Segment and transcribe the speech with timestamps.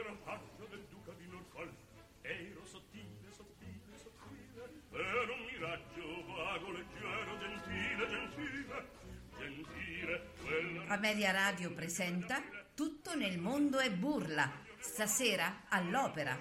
[0.00, 1.74] era paggio del duca di Norfolk.
[2.22, 4.82] Ero sottile, sottile, sottile.
[4.92, 8.90] Ero un miraggio vago, leggero, gentile, gentile,
[9.38, 10.30] gentile.
[10.40, 10.84] Quella...
[10.86, 12.42] Amelia Radio presenta
[12.74, 16.38] Tutto nel mondo è burla, stasera all'opera,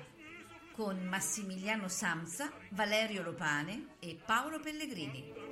[0.71, 5.46] con Massimiliano Samsa, Valerio Lopane e Paolo Pellegrini.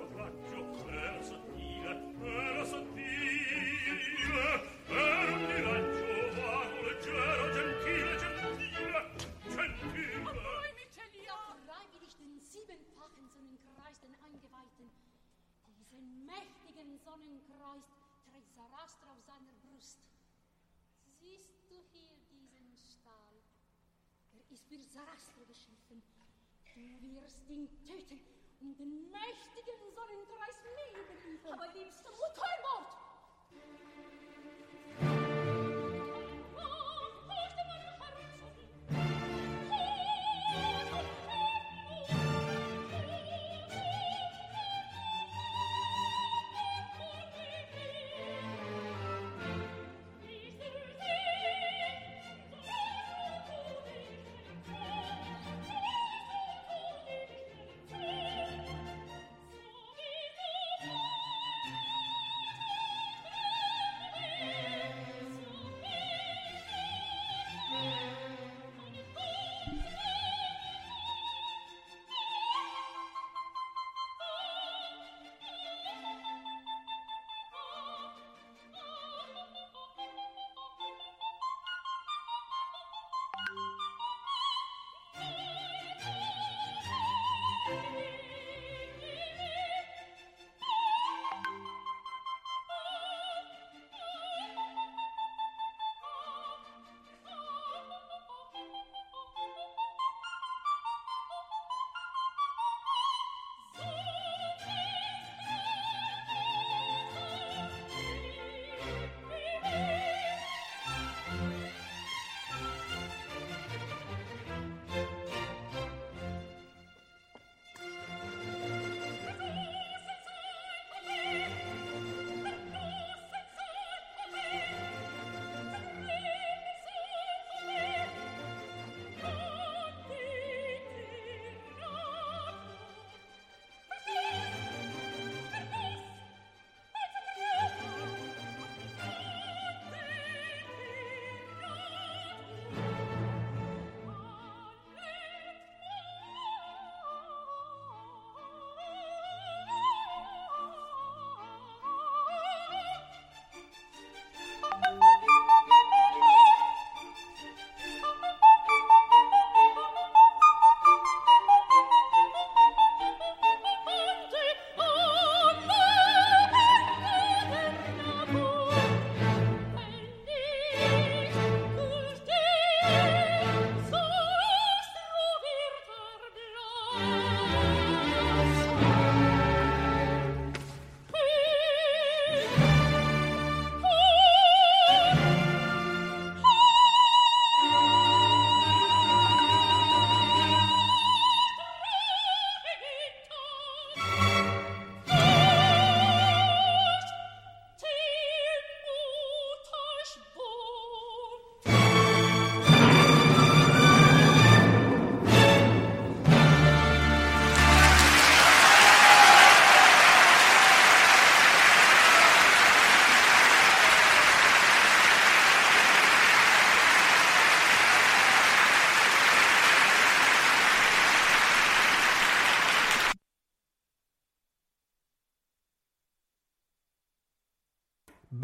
[15.95, 17.85] Diesen mächtigen Sonnenkreis
[18.29, 19.99] trägt Sarastra auf seiner Brust.
[21.21, 23.35] Siehst du hier diesen Stahl?
[24.33, 26.03] Er ist für Sarastra geschaffen.
[26.75, 28.19] Du wirst ihn töten
[28.59, 31.53] und den mächtigen Sonnenkreis mir überliefern.
[31.53, 32.94] Aber liebste Mutter, ein!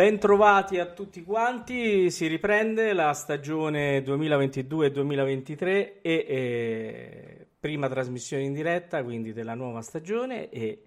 [0.02, 9.04] Bentrovati a tutti quanti, si riprende la stagione 2022-2023 e eh, prima trasmissione in diretta,
[9.04, 10.86] quindi della nuova stagione e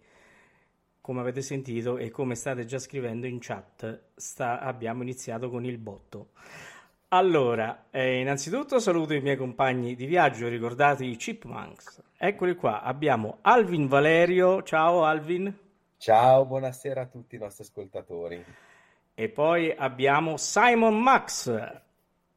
[1.00, 5.78] come avete sentito e come state già scrivendo in chat, sta, abbiamo iniziato con il
[5.78, 6.30] botto.
[7.10, 12.02] Allora, eh, innanzitutto saluto i miei compagni di viaggio, ricordate i Chipmunks.
[12.16, 15.56] Eccoli qua, abbiamo Alvin Valerio, ciao Alvin.
[15.98, 18.44] Ciao, buonasera a tutti i nostri ascoltatori.
[19.16, 21.82] E poi abbiamo Simon Max.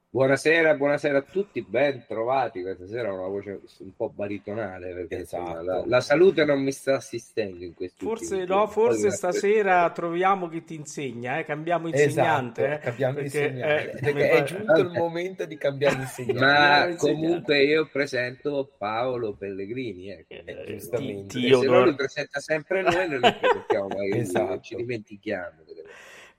[0.09, 2.61] Buonasera, buonasera a tutti, ben trovati.
[2.61, 5.61] Questa sera ho una voce un po' baritonale perché esatto.
[5.61, 10.63] la, la, salute non mi sta assistendo in questo Forse no, forse stasera troviamo chi
[10.63, 11.45] ti insegna, eh?
[11.45, 12.61] cambiamo esatto, insegnante.
[12.61, 12.83] Esatto, eh?
[12.83, 13.91] cambiamo perché, insegnante.
[13.91, 16.39] Eh, perché è giunto il momento di cambiare insegnante.
[16.39, 20.33] Ma comunque io presento Paolo Pellegrini, ecco.
[20.33, 21.39] eh, giustamente.
[21.39, 24.61] Se no li presenta sempre noi, noi li presentiamo mai, esatto.
[24.61, 25.65] ci dimentichiamo.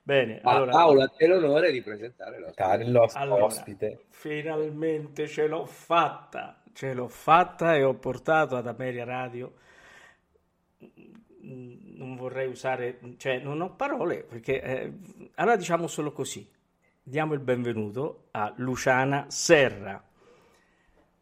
[0.09, 3.19] Bene, Ma allora, Paolo, a te l'onore di presentare l'ospite.
[3.19, 4.07] Allora, ospite.
[4.09, 9.53] Finalmente ce l'ho fatta, ce l'ho fatta e ho portato ad Ameria Radio.
[11.43, 14.93] Non vorrei usare, cioè non ho parole perché eh,
[15.35, 16.51] allora diciamo solo così.
[17.03, 20.03] Diamo il benvenuto a Luciana Serra.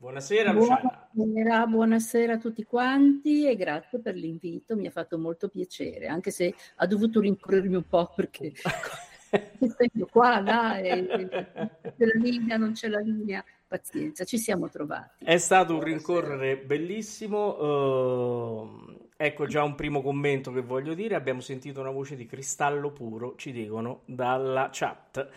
[0.07, 1.09] Buonasera Luciana.
[1.11, 6.31] Buonasera, buonasera, a tutti quanti e grazie per l'invito, mi ha fatto molto piacere, anche
[6.31, 8.53] se ha dovuto rincorrermi un po' perché
[9.95, 15.25] io qua, là, e, c'è la linea, non c'è la linea, pazienza, ci siamo trovati.
[15.25, 21.41] È stato un rincorrere bellissimo, uh, ecco già un primo commento che voglio dire, abbiamo
[21.41, 25.29] sentito una voce di cristallo puro, ci dicono dalla chat.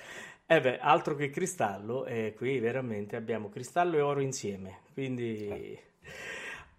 [0.52, 4.80] Eh beh, altro che cristallo, e qui veramente abbiamo cristallo e oro insieme.
[4.94, 5.80] Quindi, eh.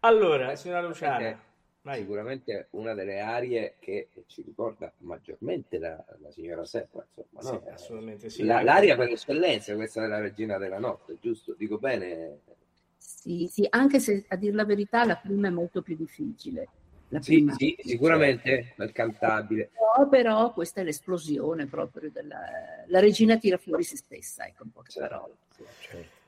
[0.01, 1.41] allora, signora Luciana,
[1.83, 2.01] vai.
[2.01, 7.73] sicuramente una delle arie che ci ricorda maggiormente la, la signora Serra, insomma, sì, no?
[7.73, 8.43] assolutamente sì.
[8.43, 11.55] La, l'aria per eccellenza, questa della regina della notte, giusto?
[11.57, 12.41] Dico bene?
[12.97, 16.67] Sì, sì, anche se a dire la verità la prima è molto più difficile
[17.19, 19.71] sì, sì, sicuramente nel cantabile.
[19.73, 22.39] Però, però, questa è l'esplosione proprio della
[22.91, 25.35] la regina tira fuori se stessa, ecco in poche certo, parole.
[25.81, 26.19] Certo.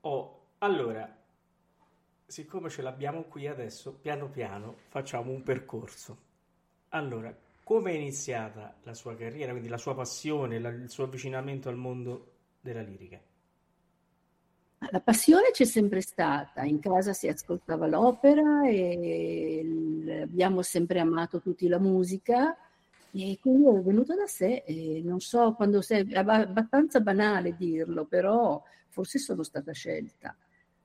[0.00, 1.16] Oh, allora,
[2.26, 6.24] siccome ce l'abbiamo qui adesso, piano piano facciamo un percorso.
[6.90, 11.68] Allora, come è iniziata la sua carriera, quindi la sua passione, la, il suo avvicinamento
[11.68, 13.20] al mondo della lirica?
[14.90, 21.66] La passione c'è sempre stata, in casa si ascoltava l'opera e abbiamo sempre amato tutti
[21.68, 22.56] la musica
[23.12, 24.62] e quindi è venuto da sé,
[25.02, 30.36] non so quando sei, è abbastanza banale dirlo, però forse sono stata scelta.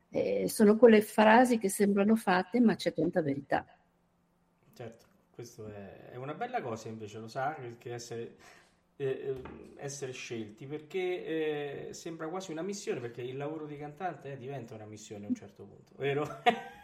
[0.09, 3.65] E sono quelle frasi che sembrano fatte, ma c'è tanta verità.
[4.73, 8.35] Certo, questo è, è una bella cosa invece, lo sa, che essere
[8.97, 9.41] eh, eh,
[9.77, 14.75] essere scelti perché eh, sembra quasi una missione perché il lavoro di cantante eh, diventa
[14.75, 16.25] una missione a un certo punto, vero?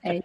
[0.00, 0.22] Eh,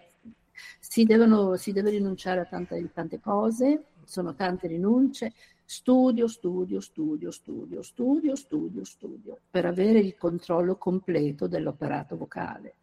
[0.79, 5.33] si, devono, si, deve rinunciare a tante, tante cose, sono tante rinunce,
[5.63, 12.73] studio, studio, studio, studio, studio, studio, studio, per avere il controllo completo dell'operato vocale.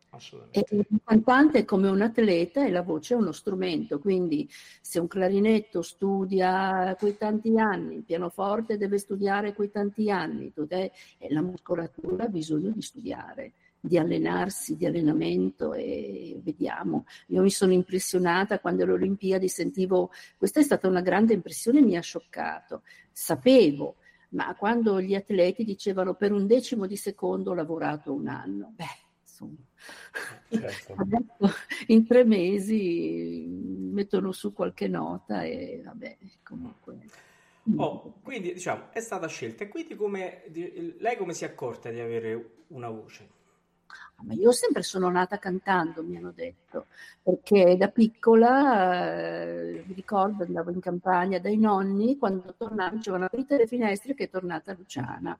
[0.50, 4.48] E un cantante è come un atleta e la voce è uno strumento, quindi
[4.80, 10.52] se un clarinetto studia quei tanti anni, il pianoforte deve studiare quei tanti anni,
[11.28, 17.04] la muscolatura ha bisogno di studiare, di allenarsi, di allenamento e vediamo.
[17.28, 21.96] Io mi sono impressionata quando alle Olimpiadi sentivo, questa è stata una grande impressione, mi
[21.96, 22.82] ha scioccato,
[23.12, 23.96] sapevo,
[24.30, 29.03] ma quando gli atleti dicevano per un decimo di secondo ho lavorato un anno, beh,
[29.34, 29.56] insomma
[30.48, 30.94] Certo.
[30.96, 31.56] Adesso
[31.88, 36.98] in tre mesi mettono su qualche nota e vabbè, comunque.
[37.76, 40.42] Oh, quindi diciamo è stata scelta e quindi come,
[40.98, 43.28] lei come si è accorta di avere una voce?
[44.16, 46.86] Ah, ma io sempre sono nata cantando, mi hanno detto,
[47.22, 53.56] perché da piccola, eh, mi ricordo, andavo in campagna dai nonni, quando tornavo dicevano aprite
[53.56, 55.38] le finestre che è tornata Luciana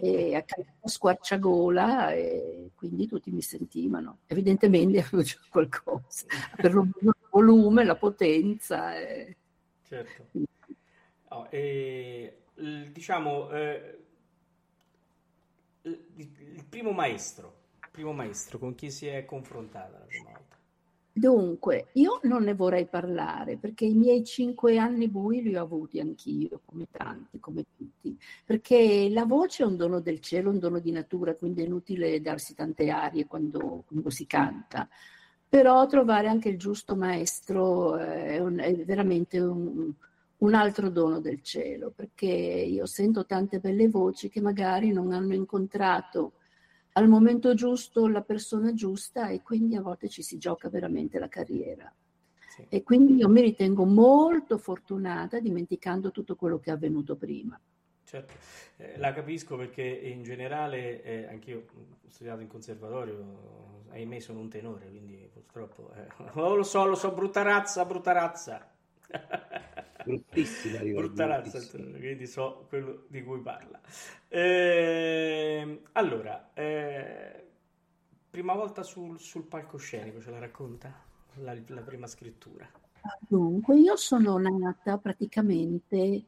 [0.00, 0.44] e a
[0.84, 4.20] squarciagola e quindi tutti mi sentivano.
[4.26, 8.96] Evidentemente avevo già qualcosa, per il volume, la potenza.
[8.96, 9.36] E...
[9.82, 10.26] Certo.
[11.30, 12.44] Oh, e,
[12.92, 13.98] diciamo, eh,
[15.82, 17.56] il, il, primo maestro,
[17.90, 20.47] primo maestro con chi si è confrontata la prima volta?
[21.18, 25.98] Dunque, io non ne vorrei parlare perché i miei cinque anni bui li ho avuti
[25.98, 30.78] anch'io, come tanti, come tutti, perché la voce è un dono del cielo, un dono
[30.78, 34.88] di natura, quindi è inutile darsi tante arie quando, quando si canta.
[35.48, 39.92] Però trovare anche il giusto maestro eh, è, un, è veramente un,
[40.36, 45.34] un altro dono del cielo, perché io sento tante belle voci che magari non hanno
[45.34, 46.34] incontrato
[46.98, 51.28] al momento giusto la persona giusta e quindi a volte ci si gioca veramente la
[51.28, 51.92] carriera.
[52.48, 52.66] Sì.
[52.68, 57.58] E quindi io mi ritengo molto fortunata dimenticando tutto quello che è avvenuto prima.
[58.02, 58.32] Certo,
[58.78, 64.48] eh, la capisco perché in generale, eh, anch'io ho studiato in conservatorio, ahimè sono un
[64.48, 65.92] tenore, quindi purtroppo...
[65.94, 68.72] Eh, lo so, lo so, brutta razza, brutta razza.
[70.04, 70.80] bruttissima.
[70.80, 73.80] Brutta razza, quindi so quello di cui parla.
[74.28, 77.46] Eh, allora, eh,
[78.30, 80.92] prima volta sul, sul, palcoscenico ce la racconta?
[81.36, 82.68] La, la prima scrittura.
[83.20, 86.24] Dunque, io sono nata praticamente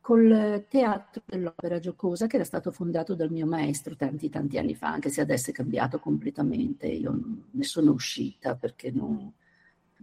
[0.00, 4.88] col teatro dell'opera giocosa che era stato fondato dal mio maestro tanti tanti anni fa,
[4.88, 6.86] anche se adesso è cambiato completamente.
[6.86, 7.18] Io
[7.50, 9.32] ne sono uscita perché non,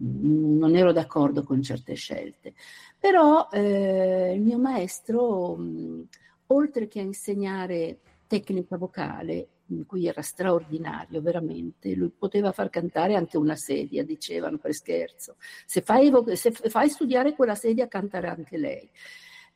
[0.02, 2.54] non ero d'accordo con certe scelte.
[3.00, 6.08] Però eh, il mio maestro, mh,
[6.48, 13.16] oltre che a insegnare tecnica vocale, in cui era straordinario veramente, lui poteva far cantare
[13.16, 15.36] anche una sedia, dicevano per scherzo.
[15.66, 18.90] Se fai, se fai studiare quella sedia, cantare anche lei.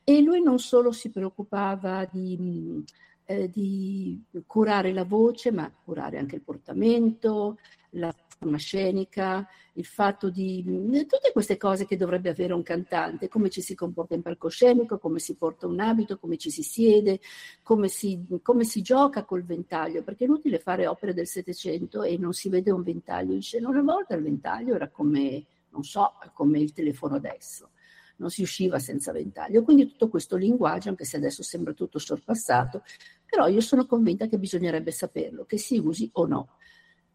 [0.02, 2.82] E lui non solo si preoccupava di,
[3.24, 7.58] eh, di curare la voce, ma curare anche il portamento,
[7.90, 10.62] la forma scenica, il fatto di
[11.08, 15.18] tutte queste cose che dovrebbe avere un cantante, come ci si comporta in palcoscenico, come
[15.18, 17.20] si porta un abito, come ci si siede,
[17.62, 22.16] come si, come si gioca col ventaglio, perché è inutile fare opere del Settecento e
[22.16, 23.68] non si vede un ventaglio in scena.
[23.68, 27.70] Una volta il ventaglio era come, non so, come il telefono adesso
[28.18, 29.62] non si usciva senza ventaglio.
[29.62, 32.82] Quindi tutto questo linguaggio, anche se adesso sembra tutto sorpassato,
[33.24, 36.48] però io sono convinta che bisognerebbe saperlo, che si usi o no.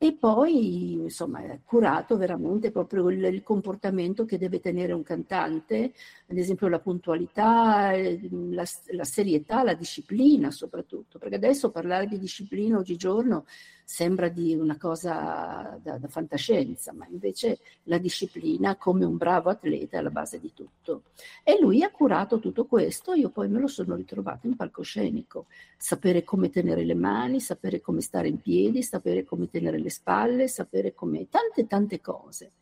[0.04, 5.94] E poi, insomma, è curato veramente proprio il, il, comportamento che deve tenere un cantante,
[6.28, 12.80] ad esempio la puntualità, la, la, serietà, la disciplina soprattutto, perché adesso parlare di disciplina
[12.80, 13.46] oggigiorno
[13.92, 19.98] sembra di una cosa da, da fantascienza, ma invece la disciplina come un bravo atleta
[19.98, 21.04] è alla base di tutto.
[21.44, 26.24] E lui ha curato tutto questo, io poi me lo sono ritrovato in palcoscenico, sapere
[26.24, 30.94] come tenere le mani, sapere come stare in piedi, sapere come tenere le spalle, sapere
[30.94, 32.54] come tante tante cose.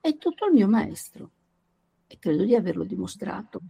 [0.00, 1.30] È tutto il mio maestro
[2.08, 3.60] e credo di averlo dimostrato.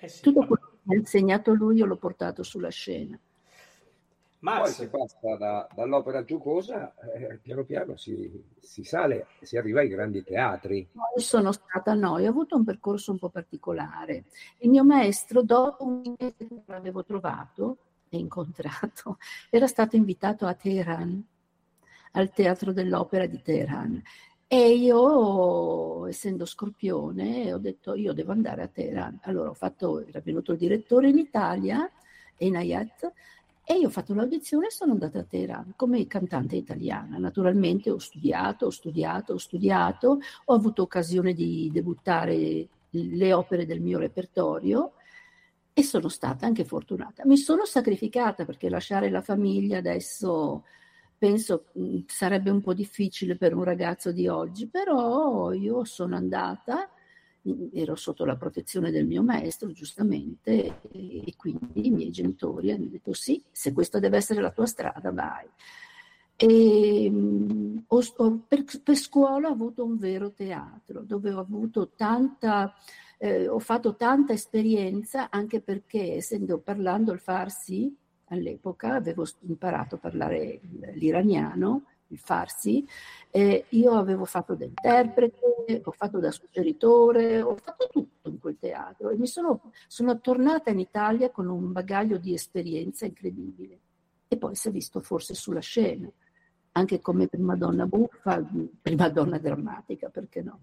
[0.00, 3.20] Eh sì, tutto quello che mi ha insegnato lui io l'ho portato sulla scena.
[4.42, 4.58] Max.
[4.58, 9.88] Poi si passa da, dall'opera giocosa, eh, piano piano si, si, sale, si arriva ai
[9.88, 10.88] grandi teatri.
[10.92, 14.24] Io sono stata, no, ho avuto un percorso un po' particolare.
[14.58, 19.18] Il mio maestro, dopo un mese che l'avevo trovato e incontrato,
[19.48, 21.24] era stato invitato a Teheran,
[22.12, 24.02] al Teatro dell'Opera di Teheran.
[24.48, 29.20] E io, essendo scorpione, ho detto io devo andare a Teheran.
[29.22, 31.88] Allora ho fatto, era venuto il direttore in Italia,
[32.36, 33.12] Enayat,
[33.72, 37.16] e io ho fatto l'audizione e sono andata a Teheran come cantante italiana.
[37.16, 43.80] Naturalmente ho studiato, ho studiato, ho studiato, ho avuto occasione di debuttare le opere del
[43.80, 44.92] mio repertorio
[45.72, 47.24] e sono stata anche fortunata.
[47.24, 50.64] Mi sono sacrificata perché lasciare la famiglia adesso
[51.16, 51.66] penso
[52.06, 56.90] sarebbe un po' difficile per un ragazzo di oggi, però io sono andata
[57.72, 63.12] ero sotto la protezione del mio maestro, giustamente, e quindi i miei genitori hanno detto
[63.12, 65.46] sì, se questa deve essere la tua strada, vai.
[66.36, 67.12] E,
[67.86, 72.74] ho, ho, per, per, scuola ho avuto un vero teatro, dove ho avuto tanta,
[73.18, 77.94] eh, ho fatto tanta esperienza, anche perché essendo parlando il farsi
[78.26, 80.60] all'epoca, avevo imparato a parlare
[80.94, 82.86] l'iraniano, il farsi,
[83.30, 88.56] eh, io avevo fatto da interprete, ho fatto da suggeritore, ho fatto tutto in quel
[88.58, 93.78] teatro e mi sono, sono tornata in Italia con un bagaglio di esperienza incredibile.
[94.28, 96.08] E poi si è visto forse sulla scena,
[96.72, 98.42] anche come prima donna buffa,
[98.80, 100.60] prima donna drammatica, perché no?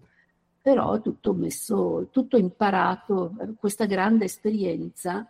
[0.62, 5.26] Però tutto messo, tutto imparato, questa grande esperienza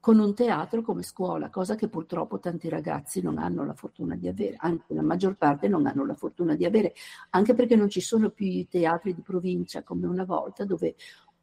[0.00, 4.28] con un teatro come scuola, cosa che purtroppo tanti ragazzi non hanno la fortuna di
[4.28, 6.94] avere, anche la maggior parte non hanno la fortuna di avere,
[7.30, 10.94] anche perché non ci sono più i teatri di provincia come una volta dove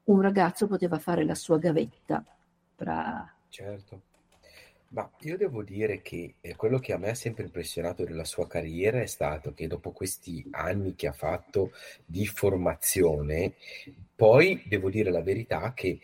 [0.06, 2.26] un ragazzo poteva fare la sua gavetta.
[2.76, 3.32] Tra...
[3.48, 4.02] Certo.
[4.90, 8.48] Ma io devo dire che eh, quello che a me ha sempre impressionato della sua
[8.48, 11.72] carriera è stato che dopo questi anni che ha fatto
[12.06, 13.56] di formazione,
[14.16, 16.00] poi devo dire la verità che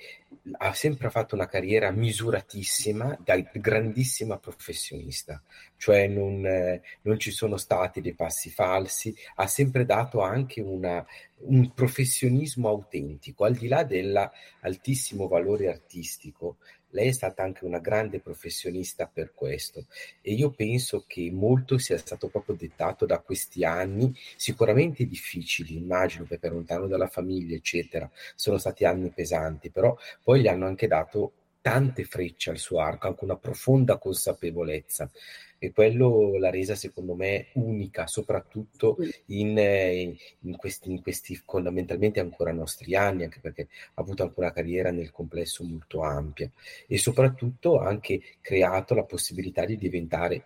[0.58, 5.42] ha sempre fatto una carriera misuratissima da grandissima professionista,
[5.78, 11.04] cioè non, eh, non ci sono stati dei passi falsi, ha sempre dato anche una,
[11.46, 16.58] un professionismo autentico, al di là dell'altissimo valore artistico
[16.94, 19.86] lei è stata anche una grande professionista per questo
[20.22, 26.26] e io penso che molto sia stato proprio dettato da questi anni, sicuramente difficili, immagino
[26.26, 31.34] perché lontano dalla famiglia, eccetera, sono stati anni pesanti, però poi gli hanno anche dato
[31.63, 35.10] tante frecce al suo arco, anche una profonda consapevolezza.
[35.58, 42.51] E quello l'ha resa secondo me unica, soprattutto in, in, questi, in, questi, fondamentalmente ancora
[42.51, 46.51] nostri anni, anche perché ha avuto anche una carriera nel complesso molto ampia.
[46.86, 50.43] E soprattutto ha anche creato la possibilità di diventare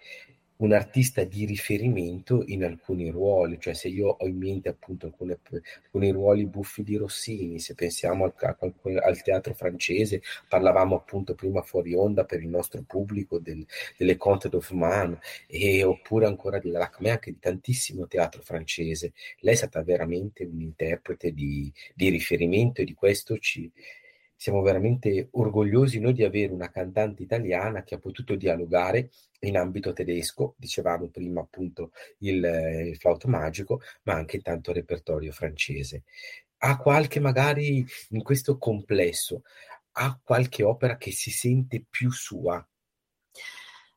[0.57, 5.39] un artista di riferimento in alcuni ruoli, cioè se io ho in mente appunto alcune,
[5.83, 8.33] alcuni ruoli buffi di Rossini, se pensiamo al,
[9.03, 13.65] al, teatro francese, parlavamo appunto prima fuori onda per il nostro pubblico del,
[13.97, 15.13] delle Conte d'Hoffmann,
[15.47, 19.13] e, oppure ancora di Lacme, anche di tantissimo teatro francese.
[19.41, 23.71] Lei è stata veramente un interprete di, di riferimento e di questo ci,
[24.37, 29.93] siamo veramente orgogliosi noi di avere una cantante italiana che ha potuto dialogare in ambito
[29.93, 32.43] tedesco, dicevamo prima appunto il,
[32.89, 36.03] il flauto magico, ma anche tanto repertorio francese.
[36.59, 39.41] Ha qualche magari in questo complesso,
[39.93, 42.65] ha qualche opera che si sente più sua?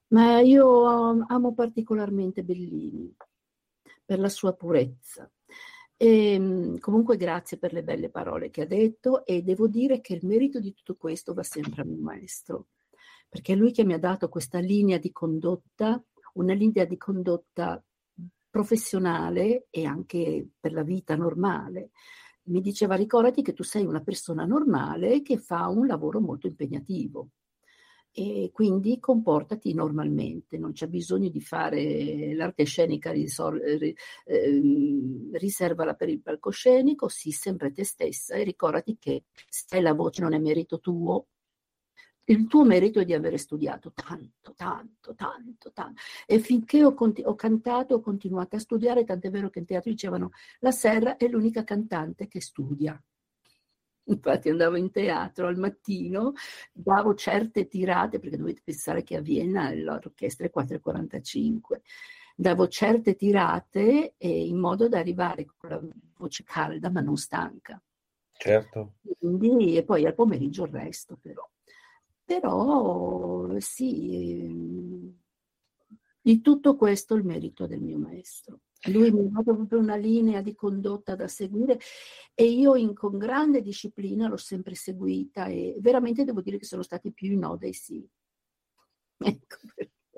[0.08, 3.14] Ma io amo particolarmente Bellini
[4.04, 5.30] per la sua purezza,
[6.02, 10.14] e, ehm, comunque grazie per le belle parole che ha detto e devo dire che
[10.14, 12.68] il merito di tutto questo va sempre al mio maestro,
[13.28, 16.02] perché è lui che mi ha dato questa linea di condotta,
[16.34, 17.84] una linea di condotta
[18.48, 21.90] professionale e anche per la vita normale.
[22.44, 27.28] Mi diceva ricordati che tu sei una persona normale che fa un lavoro molto impegnativo
[28.12, 33.94] e quindi comportati normalmente, non c'è bisogno di fare l'arte scenica, risol- eh,
[35.32, 40.32] riservala per il palcoscenico, sii sempre te stessa e ricordati che se la voce non
[40.34, 41.26] è merito tuo,
[42.24, 46.00] il tuo merito è di avere studiato tanto, tanto, tanto, tanto.
[46.26, 49.90] E finché ho, conti- ho cantato, ho continuato a studiare, tant'è vero che in teatro
[49.90, 53.00] dicevano la Serra è l'unica cantante che studia.
[54.04, 56.32] Infatti andavo in teatro al mattino,
[56.72, 61.80] davo certe tirate, perché dovete pensare che a Vienna l'orchestra è 4.45,
[62.34, 65.80] davo certe tirate eh, in modo da arrivare con la
[66.16, 67.80] voce calda ma non stanca.
[68.32, 68.94] Certo.
[69.18, 71.46] Quindi, e poi al pomeriggio il resto però.
[72.24, 75.14] Però sì,
[76.20, 78.60] di tutto questo il merito del mio maestro.
[78.84, 81.78] Lui mi ha dato proprio una linea di condotta da seguire
[82.34, 86.82] e io in, con grande disciplina l'ho sempre seguita e veramente devo dire che sono
[86.82, 88.06] stati più i no dei sì.
[89.22, 89.58] Ecco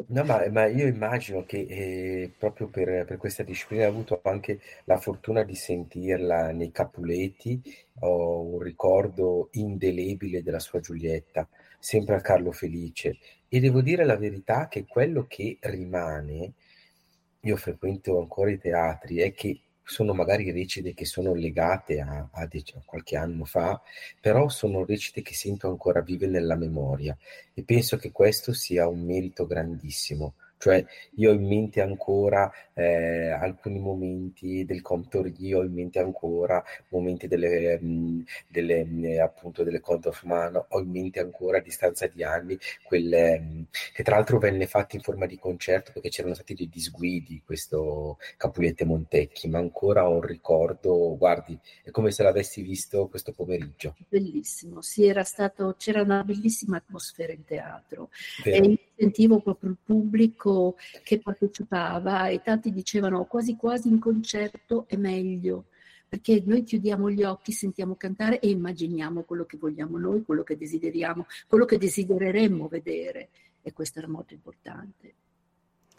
[0.09, 4.61] No, ma, ma, io immagino che eh, proprio per, per, questa disciplina ho avuto anche
[4.85, 7.63] la fortuna di sentirla nei Capuleti,
[8.01, 11.49] ho un ricordo indelebile della sua Giulietta,
[11.79, 16.55] sempre a Carlo Felice, e devo dire la verità che quello che rimane
[17.45, 22.43] io frequento ancora i teatri è che sono magari recite che sono legate a, a,
[22.43, 22.49] a,
[22.85, 23.81] qualche anno fa,
[24.21, 27.17] però sono recite che sento ancora vive nella memoria
[27.53, 30.35] e penso che questo sia un merito grandissimo.
[30.63, 36.63] Cioè, io ho in mente ancora eh, alcuni momenti del Comptorie, ho in mente ancora
[36.91, 41.19] momenti delle, mh, mm, delle mh, mm, appunto delle Conte of Man, ho in mente
[41.19, 45.27] ancora a distanza di anni quelle mh, mm, che tra l'altro venne fatte in forma
[45.27, 51.17] di concerto perché c'erano stati dei disguidi, questo Capulette Montecchi, ma ancora ho un ricordo,
[51.19, 53.97] guardi, è come se l'avessi visto questo pomeriggio.
[54.09, 58.11] Bellissimo, sì, era stato, c'era una bellissima atmosfera in teatro.
[58.45, 58.65] Vero.
[58.65, 60.52] E sentivo proprio il pubblico
[61.03, 65.67] che partecipava e tanti dicevano quasi quasi in concerto è meglio
[66.13, 70.59] perché noi chiudiamo gli occhi, sentiamo cantare e immaginiamo quello che vogliamo noi, quello che
[70.59, 73.31] desideriamo, quello che desidereremmo vedere
[73.63, 75.15] e questo era molto importante.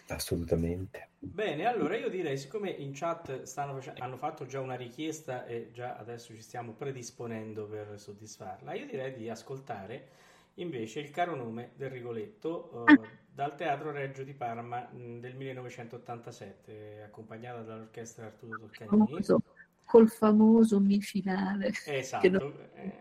[0.09, 1.09] Assolutamente.
[1.17, 5.95] Bene, allora io direi, siccome in chat facendo, hanno fatto già una richiesta e già
[5.95, 10.09] adesso ci stiamo predisponendo per soddisfarla, io direi di ascoltare
[10.55, 17.03] invece il caro nome del Rigoletto eh, dal Teatro Reggio di Parma mh, del 1987,
[17.03, 19.05] accompagnata dall'orchestra Arturo Toscanini.
[19.07, 19.41] Famoso,
[19.85, 21.71] col famoso mi finale.
[21.85, 22.29] Esatto.
[22.29, 22.53] Non...
[22.75, 22.91] Eh,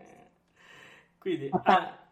[1.17, 2.09] quindi, ah,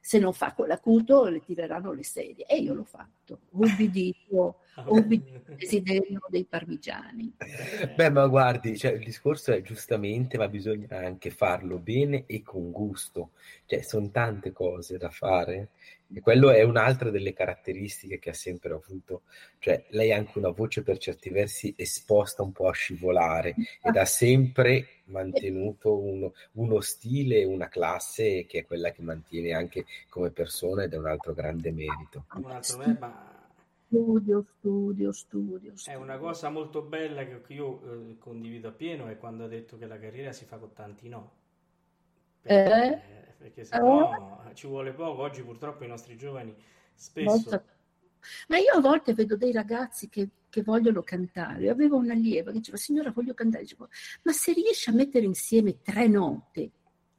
[0.00, 6.20] se non fa quell'acuto le tireranno le sedie e io l'ho fatto, ubbidito, ubbidito desiderio
[6.28, 7.32] dei parmigiani.
[7.94, 12.70] Beh, ma guardi, cioè, il discorso è giustamente, ma bisogna anche farlo bene e con
[12.70, 13.30] gusto,
[13.66, 15.70] cioè sono tante cose da fare
[16.14, 19.22] e quello è un'altra delle caratteristiche che ha sempre avuto,
[19.58, 23.96] cioè lei ha anche una voce per certi versi esposta un po' a scivolare ed
[23.96, 29.86] ha sempre mantenuto uno, uno stile e una classe che è quella che mantiene anche
[30.08, 32.26] come persona ed è un altro grande merito.
[32.34, 33.31] Un altro ma...
[33.92, 35.98] Studio, studio, studio, studio.
[35.98, 39.84] È una cosa molto bella che io eh, condivido appieno è quando ha detto che
[39.86, 41.32] la carriera si fa con tanti no.
[42.40, 43.34] Perché, eh?
[43.36, 45.20] perché se no ci vuole poco.
[45.20, 46.56] Oggi purtroppo i nostri giovani
[46.94, 47.28] spesso...
[47.28, 47.64] Molto...
[48.48, 51.68] Ma io a volte vedo dei ragazzi che, che vogliono cantare.
[51.68, 53.64] Avevo un'allieva che diceva, signora, voglio cantare.
[53.64, 53.90] Dicevo,
[54.22, 56.70] ma se riesci a mettere insieme tre note,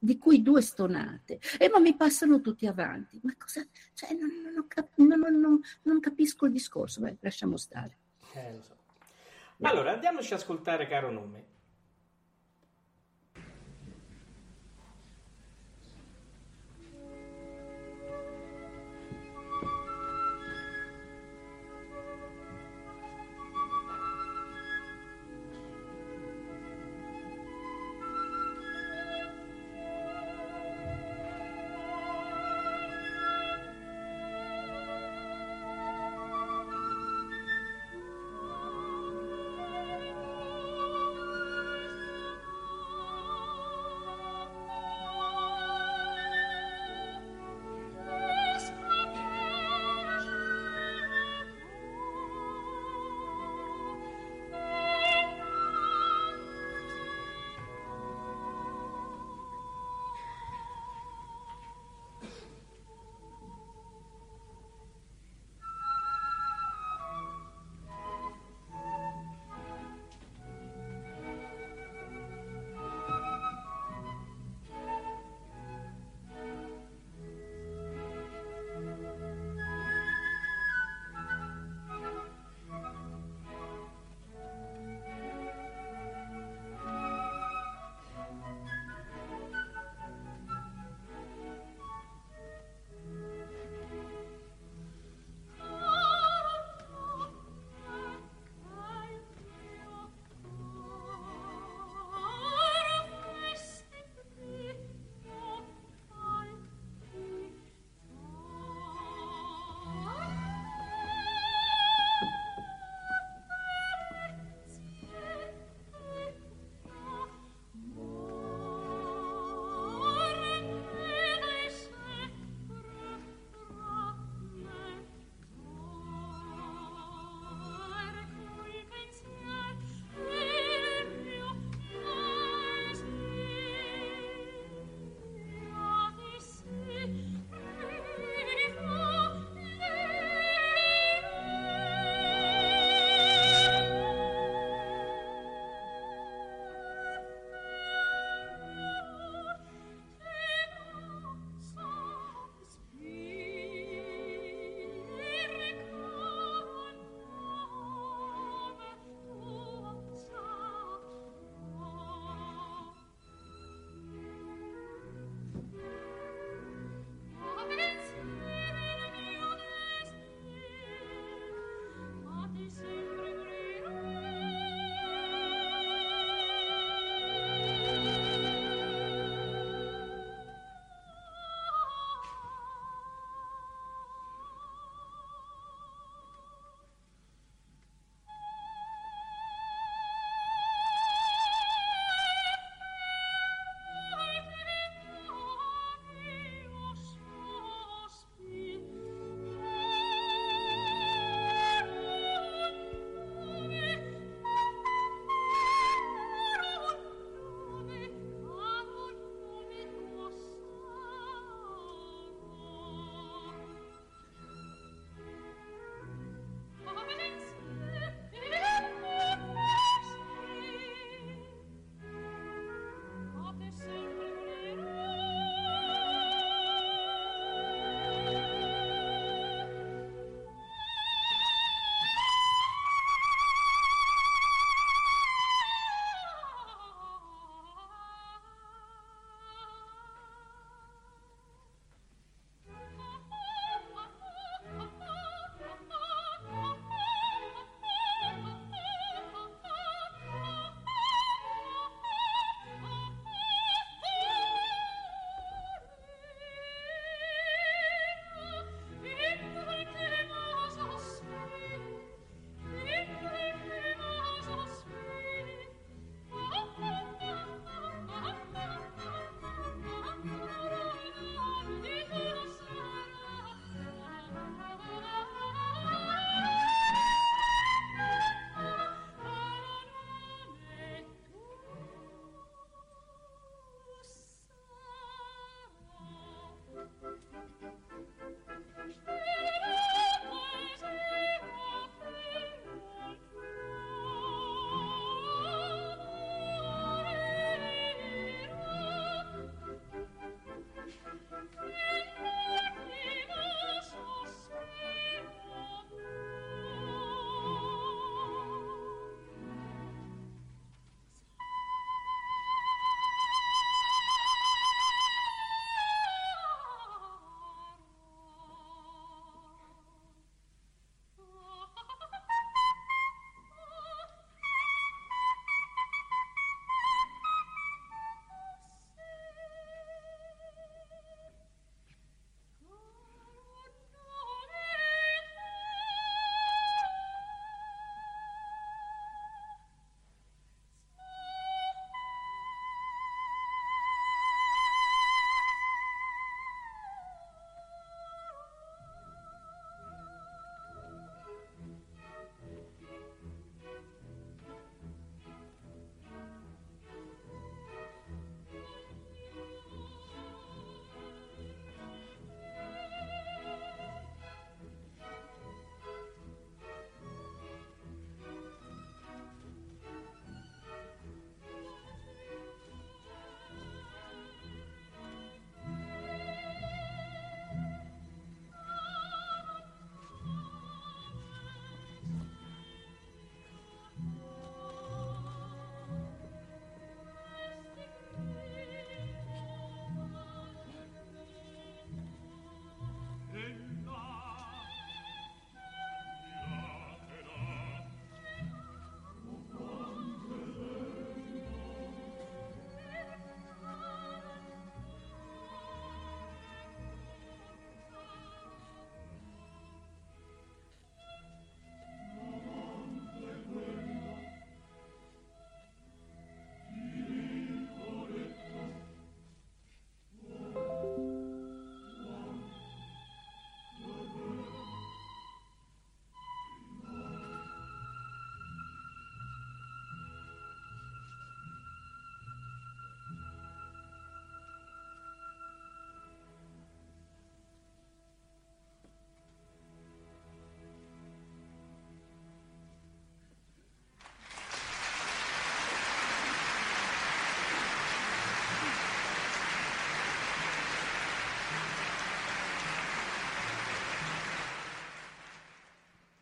[0.04, 3.22] di cui due stonate, e ma mi passano tutti avanti.
[3.24, 3.66] Ma cosa?
[3.94, 7.00] Cioè, non, non, cap- non, non capisco il discorso.
[7.00, 7.98] Beh, lasciamo stare.
[8.34, 8.76] Eh, so.
[9.62, 11.46] Allora, andiamoci ad ascoltare Caro Nome.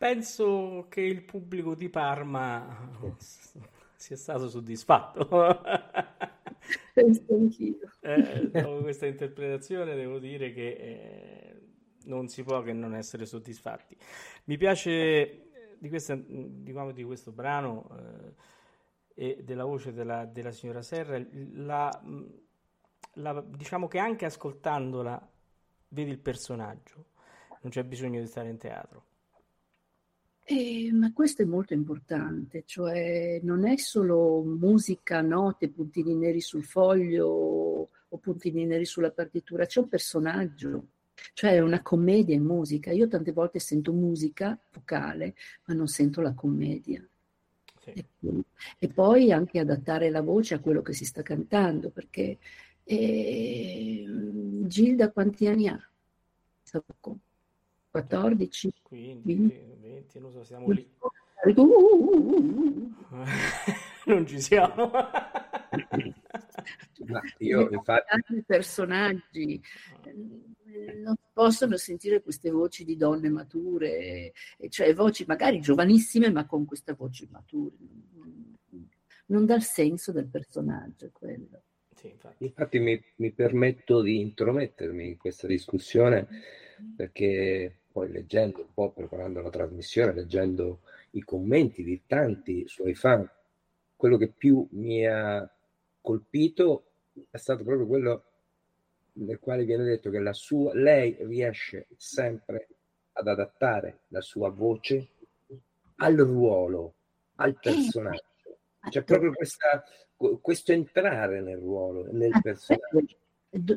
[0.02, 2.90] Penso che il pubblico di Parma
[3.94, 5.28] sia stato soddisfatto.
[6.92, 7.88] Penso anch'io.
[8.00, 11.60] Eh, dopo questa interpretazione devo dire che eh,
[12.06, 13.96] non si può che non essere soddisfatti.
[14.46, 17.88] Mi piace eh, di, questa, diciamo, di questo brano
[19.14, 22.02] eh, e della voce della, della signora Serra, la,
[23.12, 25.30] la, diciamo che anche ascoltandola
[25.90, 27.10] vedi il personaggio,
[27.60, 29.10] non c'è bisogno di stare in teatro.
[30.44, 36.64] Eh, ma questo è molto importante, cioè non è solo musica, note, puntini neri sul
[36.64, 40.86] foglio o puntini neri sulla partitura, c'è un personaggio,
[41.32, 42.90] cioè è una commedia in musica.
[42.90, 45.34] Io tante volte sento musica vocale,
[45.66, 47.06] ma non sento la commedia.
[47.80, 48.04] Sì.
[48.78, 52.38] E, poi anche adattare la voce a quello che si sta cantando, perché
[52.84, 54.04] eh,
[54.66, 55.90] Gilda quanti anni ha?
[57.92, 58.72] 14?
[58.84, 60.88] 15, 20, non so, siamo lì.
[64.06, 64.90] non ci siamo.
[67.04, 68.34] Ma io infatti...
[68.34, 69.60] I personaggi
[71.02, 74.32] non possono sentire queste voci di donne mature,
[74.70, 77.74] cioè voci magari giovanissime ma con questa voce mature.
[79.26, 81.64] Non dà il senso del personaggio quello.
[81.94, 86.26] Sì, infatti, infatti mi, mi permetto di intromettermi in questa discussione
[86.96, 93.28] perché poi leggendo un po', preparando la trasmissione, leggendo i commenti di tanti suoi fan,
[93.94, 95.48] quello che più mi ha
[96.00, 96.86] colpito
[97.30, 98.24] è stato proprio quello
[99.14, 102.68] nel quale viene detto che la sua, lei riesce sempre
[103.12, 105.08] ad adattare la sua voce
[105.96, 106.94] al ruolo,
[107.36, 108.24] al personaggio.
[108.88, 109.84] C'è proprio questa,
[110.40, 113.18] questo entrare nel ruolo, nel personaggio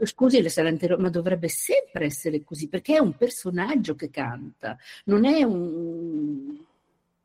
[0.04, 5.26] scusi le Salantero, ma dovrebbe sempre essere così, perché è un personaggio che canta, non
[5.26, 6.58] è un...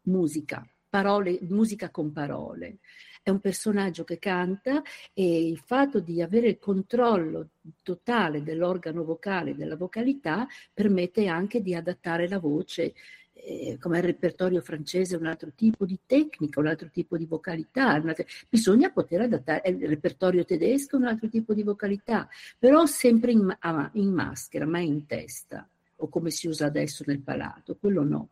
[0.03, 2.79] musica, parole, musica con parole.
[3.23, 4.83] È un personaggio che canta
[5.13, 7.51] e il fatto di avere il controllo
[7.83, 12.95] totale dell'organo vocale, della vocalità, permette anche di adattare la voce
[13.33, 17.89] eh, come il repertorio francese, un altro tipo di tecnica, un altro tipo di vocalità,
[17.89, 18.15] altra...
[18.49, 23.57] bisogna poter adattare, il repertorio tedesco un altro tipo di vocalità, però sempre in,
[23.93, 28.31] in maschera, mai in testa, o come si usa adesso nel palato, quello no.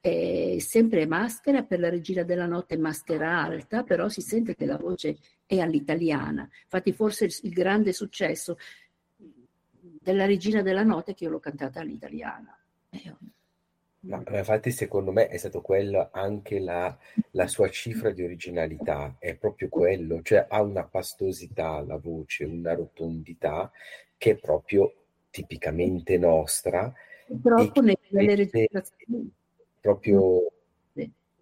[0.00, 4.76] È sempre maschera, per la regina della notte maschera alta, però si sente che la
[4.76, 6.48] voce è all'italiana.
[6.62, 8.56] Infatti forse il, il grande successo
[10.00, 12.56] della regina della notte è che io l'ho cantata all'italiana.
[12.90, 13.14] Eh,
[14.08, 16.96] ma infatti secondo me è stato quello anche la,
[17.32, 22.74] la, sua cifra di originalità, è proprio quello, cioè ha una pastosità la voce, una
[22.74, 23.70] rotondità
[24.16, 24.94] che è proprio
[25.30, 26.92] tipicamente nostra.
[27.26, 29.30] Purtroppo nelle registrazioni.
[29.80, 30.52] Proprio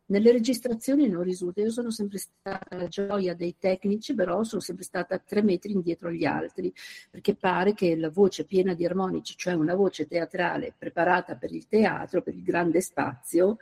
[0.07, 4.85] nelle registrazioni non risulta, io sono sempre stata la gioia dei tecnici, però sono sempre
[4.85, 6.73] stata tre metri indietro agli altri,
[7.11, 11.66] perché pare che la voce piena di armonici, cioè una voce teatrale preparata per il
[11.66, 13.59] teatro, per il grande spazio,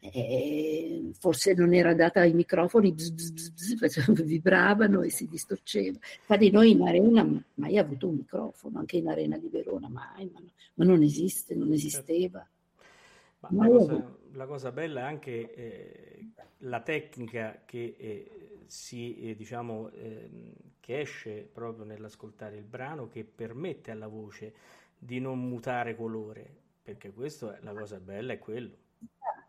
[0.00, 5.98] eh, forse non era data ai microfoni, bzz, bzz, bzz, vibravano e si distorceva.
[6.18, 10.40] Infatti noi in arena mai avuto un microfono, anche in arena di Verona, mai, ma,
[10.74, 12.46] ma non esiste, non esisteva.
[13.40, 19.36] Ma la, cosa, la, cosa, bella è anche eh, la tecnica che eh, si eh,
[19.36, 24.54] diciamo ehm, che esce proprio nell'ascoltare il brano che permette alla voce
[24.98, 28.76] di non mutare colore perché questo è la cosa bella è quello.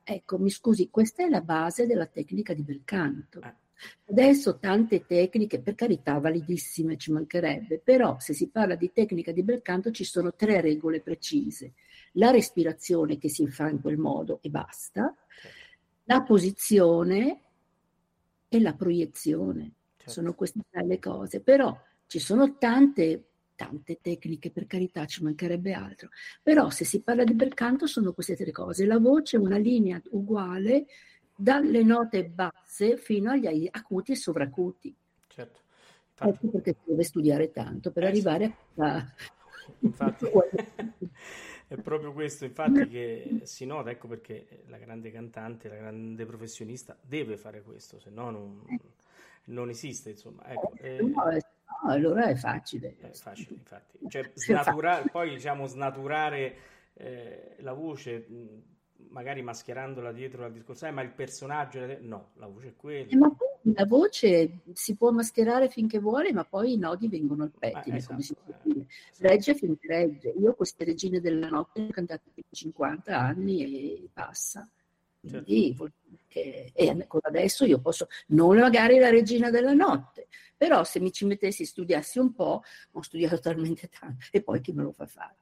[0.04, 3.54] Ecco mi scusi questa è la base della tecnica di bel canto eh.
[4.10, 9.42] Adesso tante tecniche, per carità, validissime, ci mancherebbe, però se si parla di tecnica di
[9.42, 11.74] bel canto ci sono tre regole precise
[12.14, 15.14] la respirazione che si fa in quel modo e basta,
[16.04, 17.42] la posizione
[18.48, 19.74] e la proiezione.
[19.98, 20.12] Certo.
[20.12, 23.26] Sono queste tre le cose, però ci sono tante
[23.60, 26.08] tante tecniche, per carità, ci mancherebbe altro.
[26.42, 28.86] Però se si parla di bel canto sono queste tre cose.
[28.86, 30.86] La voce è una linea uguale
[31.36, 34.96] dalle note basse fino agli acuti e sovracuti.
[35.28, 35.60] Certo.
[36.12, 36.46] Infatti...
[36.46, 39.06] Ecco perché si deve studiare tanto per eh, arrivare a...
[39.80, 40.26] Infatti...
[41.70, 46.98] È proprio questo, infatti, che si nota, ecco perché la grande cantante, la grande professionista
[47.00, 48.66] deve fare questo, se no non,
[49.46, 50.48] non esiste, insomma.
[50.48, 51.24] Ecco, eh, no,
[51.84, 52.96] allora è facile.
[53.00, 54.00] È facile, infatti.
[54.08, 56.56] Cioè, snaturare, poi diciamo snaturare
[56.94, 58.26] eh, la voce
[59.10, 63.12] magari mascherandola dietro al discorso, eh, ma il personaggio, no, la voce è quella.
[63.12, 67.44] Eh, ma poi la voce si può mascherare finché vuole, ma poi i nodi vengono
[67.44, 68.86] al pettine, esatto, come si può eh, dire.
[69.12, 69.28] Esatto.
[69.28, 70.34] Regge finché regge.
[70.40, 74.70] Io queste regine della notte le ho cantate per 50 anni e passa.
[75.22, 75.94] Quindi, certo.
[76.28, 81.12] che, e ancora adesso io posso, non magari la regina della notte, però se mi
[81.12, 85.06] ci mettessi, studiassi un po', ho studiato talmente tanto, e poi chi me lo fa
[85.06, 85.36] fare?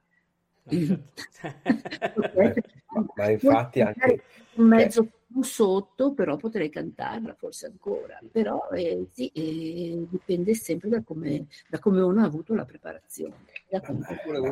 [3.14, 4.22] ma infatti anche
[4.54, 8.18] un mezzo più sotto però potrei cantarla forse ancora.
[8.30, 13.34] Però eh, sì, eh, dipende sempre da come, da come, uno ha avuto la preparazione.
[13.70, 13.78] Ma,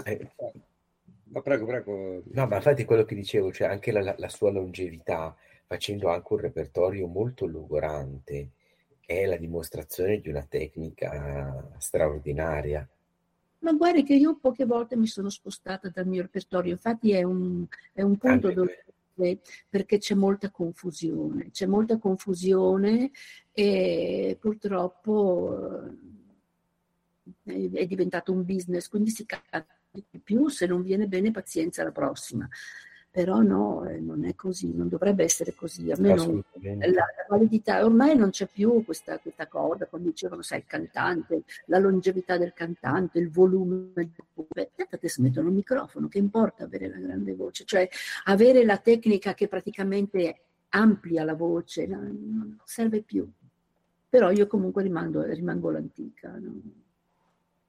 [0.04, 0.30] eh,
[1.24, 2.22] ma prego prego.
[2.24, 5.34] No ma infatti quello che dicevo cioè anche la, la sua longevità
[5.66, 8.50] facendo anche un repertorio molto logorante
[9.04, 12.86] è la dimostrazione di una tecnica straordinaria.
[13.60, 17.64] Ma guardi che io poche volte mi sono spostata dal mio repertorio, infatti è un,
[17.92, 18.84] è un punto dove
[19.68, 23.10] perché c'è molta confusione, c'è molta confusione
[23.52, 25.88] e purtroppo
[27.44, 31.82] eh, è diventato un business, quindi si cambia di più, se non viene bene pazienza
[31.82, 32.48] alla prossima
[33.16, 35.90] però no, eh, non è così, non dovrebbe essere così.
[35.90, 40.42] A me non, la, la, validità, ormai non c'è più questa, questa, cosa, quando dicevano,
[40.42, 44.12] sai, il cantante, la longevità del cantante, il volume.
[44.34, 47.88] Aspetta che smettono il microfono, che importa avere la grande voce, cioè
[48.24, 53.26] avere la tecnica che praticamente amplia la voce, no, non serve più.
[54.10, 56.36] Però io comunque rimango, rimango l'antica.
[56.36, 56.84] No?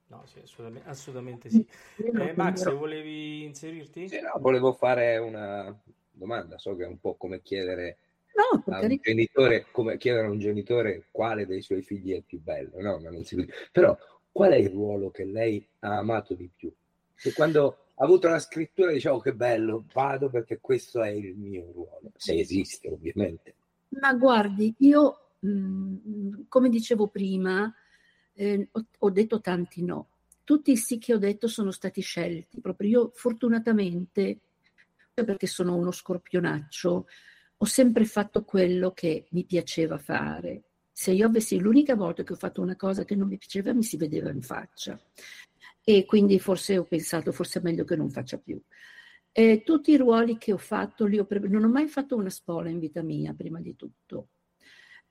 [0.08, 1.66] No, sì, assolutamente, assolutamente sì.
[1.96, 4.08] Eh, Max, volevi inserirti?
[4.08, 5.76] Sì, no, volevo fare una
[6.10, 7.98] domanda, so che è un po' come chiedere
[8.34, 12.24] no, a un genitore, come chiedere a un genitore quale dei suoi figli è il
[12.24, 12.98] più bello, no?
[12.98, 13.36] Ma non si...
[13.70, 13.96] Però
[14.32, 16.72] qual è il ruolo che lei ha amato di più?
[17.14, 21.36] Se quando ha avuto la scrittura dicevo oh, che bello, vado perché questo è il
[21.36, 23.54] mio ruolo, se esiste ovviamente.
[24.00, 27.70] Ma guardi, io, mh, mm, come dicevo prima,
[28.38, 30.10] eh, ho, ho, detto tanti no.
[30.44, 32.60] Tutti i sì che ho detto sono stati scelti.
[32.60, 34.38] Proprio io, fortunatamente,
[35.12, 37.06] perché sono uno scorpionaccio,
[37.56, 40.62] ho sempre fatto quello che mi piaceva fare.
[40.92, 43.82] Se io avessi l'unica volta che ho fatto una cosa che non mi piaceva, mi
[43.82, 44.98] si vedeva in faccia.
[45.82, 48.60] E quindi forse ho pensato, forse è meglio che non faccia più.
[49.32, 52.68] E tutti i ruoli che ho fatto, ho pre- non ho mai fatto una spola
[52.68, 54.28] in vita mia, prima di tutto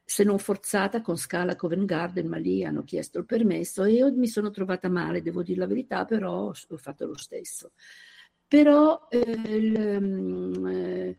[0.10, 4.14] se non forzata con Scala Covent Garden, ma lì hanno chiesto il permesso e io
[4.16, 7.74] mi sono trovata male, devo dire la verità, però ho fatto lo stesso.
[8.48, 11.18] Però eh, il, mm, eh,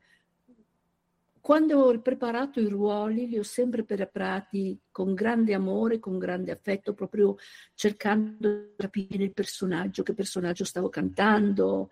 [1.39, 6.95] quando ho preparato i ruoli li ho sempre preparati con grande amore, con grande affetto,
[6.95, 7.37] proprio
[7.75, 11.91] cercando di capire il personaggio, che personaggio stavo cantando,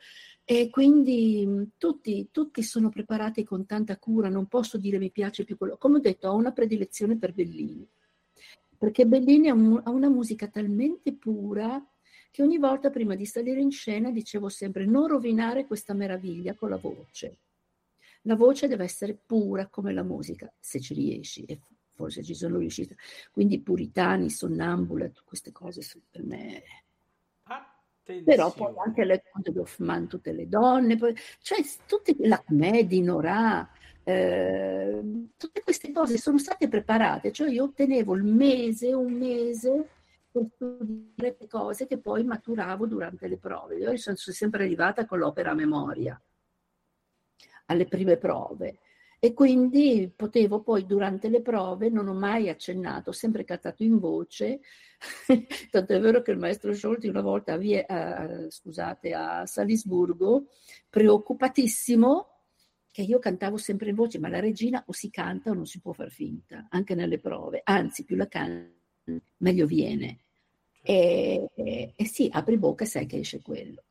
[0.48, 5.42] e quindi mm, tutti, tutti, sono preparati con tanta cura, non posso dire mi piace
[5.42, 5.76] più quello.
[5.76, 7.84] Come ho detto, ho una predilezione per Bellini,
[8.78, 11.84] perché Bellini ha, un, ha una musica talmente pura
[12.30, 16.70] che ogni volta prima di salire in scena dicevo sempre non rovinare questa meraviglia con
[16.70, 17.38] la voce.
[18.22, 21.58] La voce deve essere pura come la musica, se ci riesci, e
[21.90, 22.94] forse ci sono riuscita.
[23.32, 26.62] Quindi puritani, sonnambula, queste cose per me
[28.24, 33.68] però poi anche le Conte d'Hoffman, tutte le donne, poi, cioè tutte, la commedia, Nora,
[34.04, 35.02] eh,
[35.36, 39.88] tutte queste cose sono state preparate, cioè io ottenevo il mese, un mese
[40.30, 43.76] per studiare le cose che poi maturavo durante le prove.
[43.76, 46.20] Io sono sempre arrivata con l'opera a memoria
[47.66, 48.78] alle prime prove
[49.18, 53.98] e quindi potevo poi durante le prove, non ho mai accennato, ho sempre cantato in
[53.98, 54.60] voce,
[55.70, 60.48] tanto è vero che il maestro Scholti una volta a, via, a, scusate, a Salisburgo,
[60.90, 62.30] preoccupatissimo
[62.90, 65.80] che io cantavo sempre in voce, ma la regina o si canta o non si
[65.80, 68.74] può far finta, anche nelle prove, anzi più la canti
[69.38, 70.20] meglio viene.
[70.82, 73.85] E, e, e sì, apri bocca e sai che esce quello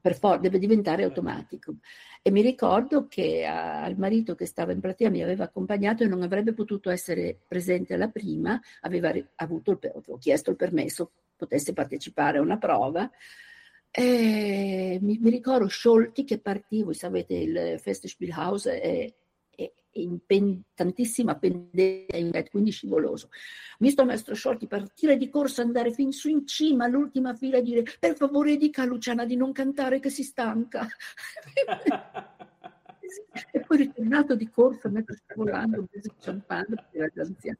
[0.00, 1.76] per forza deve diventare automatico.
[2.22, 6.22] E mi ricordo che al marito che stava in platea mi aveva accompagnato e non
[6.22, 12.38] avrebbe potuto essere presente alla prima, aveva avuto il, avevo chiesto il permesso, potesse partecipare
[12.38, 13.10] a una prova.
[13.90, 19.14] E mi, mi ricordo Scholti che partì, voi sapete il Festspielhaus è
[20.00, 23.30] in pen, tantissima pendenza, quindi scivoloso.
[23.78, 27.62] Visto il maestro Sciolti partire di corsa, andare fin su in cima, all'ultima fila e
[27.62, 30.86] dire per favore dica a Luciana di non cantare che si stanca.
[33.52, 37.58] e poi ritornato di corsa, mentre scivolando, preso champagne, perché era anziana.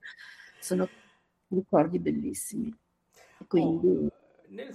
[0.59, 0.89] Sono
[1.49, 2.75] ricordi bellissimi.
[3.47, 3.87] Quindi...
[3.87, 4.23] Oh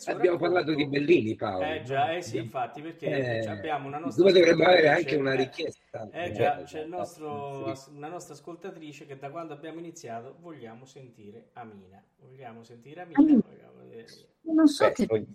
[0.05, 1.65] Abbiamo parlato di Bellini, Paolo.
[1.65, 4.24] Eh già, eh sì, infatti, perché eh, abbiamo una nostra...
[4.24, 6.09] Dove dovremmo avere anche una richiesta.
[6.11, 12.03] Eh già, c'è nostro, una nostra ascoltatrice che da quando abbiamo iniziato vogliamo sentire Amina.
[12.17, 13.20] Vogliamo sentire Amina.
[13.20, 13.41] Amina.
[13.45, 14.05] Vogliamo...
[14.41, 15.26] Non so Beh, che poi...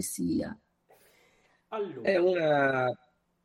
[0.00, 0.58] sia.
[1.68, 2.08] Allora.
[2.08, 2.96] È una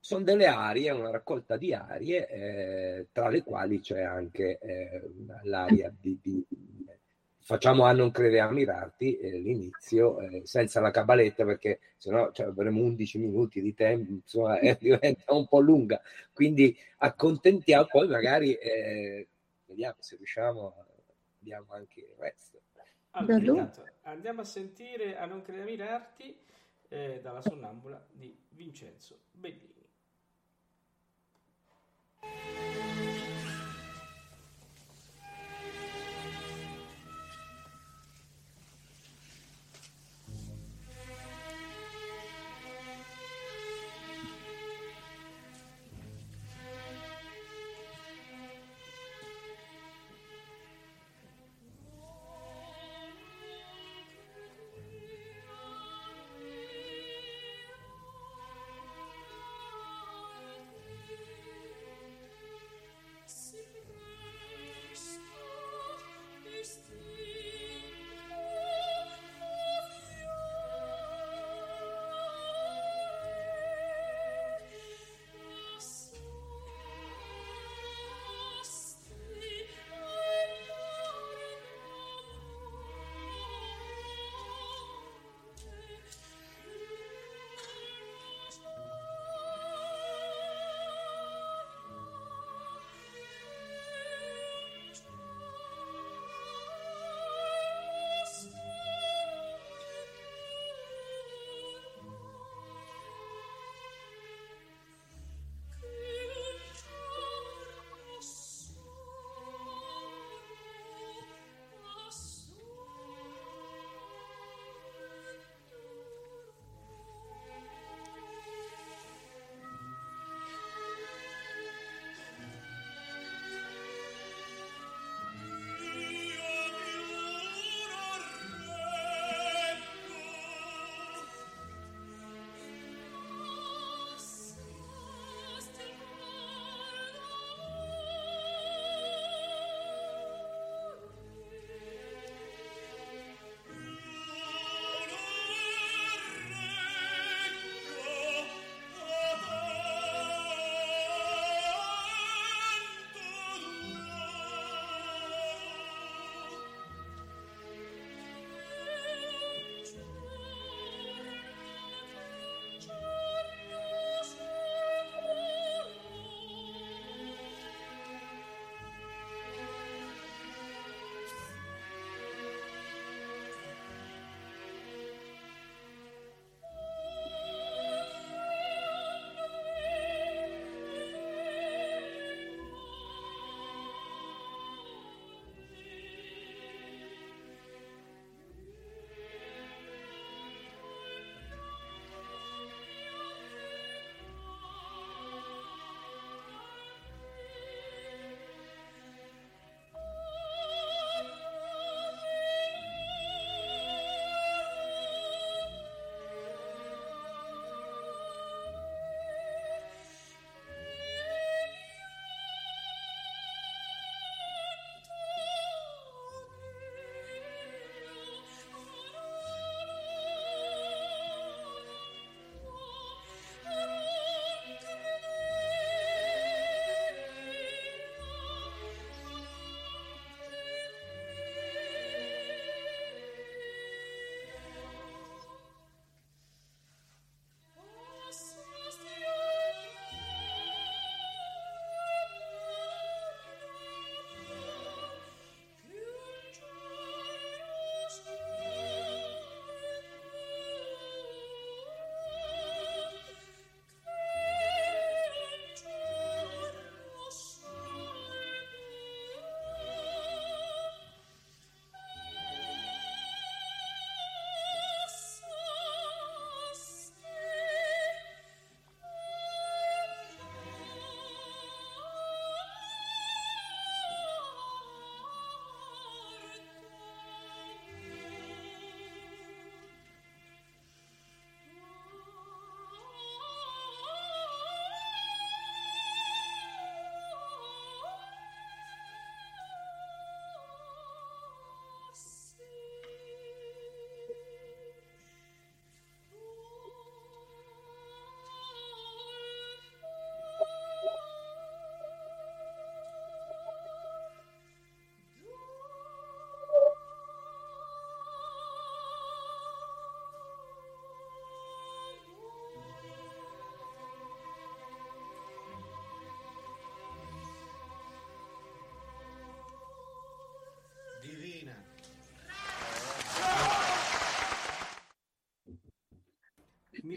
[0.03, 5.11] sono delle arie, una raccolta di arie, eh, tra le quali c'è anche eh,
[5.43, 6.43] l'aria di, di,
[7.43, 12.47] Facciamo a non credere a mirarti eh, l'inizio eh, senza la cabaletta perché sennò cioè,
[12.47, 16.01] avremo 11 minuti di tempo, insomma eh, diventa un po' lunga.
[16.31, 19.27] Quindi accontentiamo, poi magari eh,
[19.65, 20.73] vediamo se riusciamo,
[21.39, 22.59] vediamo anche il resto.
[23.11, 23.69] Allora,
[24.03, 26.37] andiamo a sentire a non credere a mirarti
[26.87, 29.81] eh, dalla sonnambula di Vincenzo Bellini.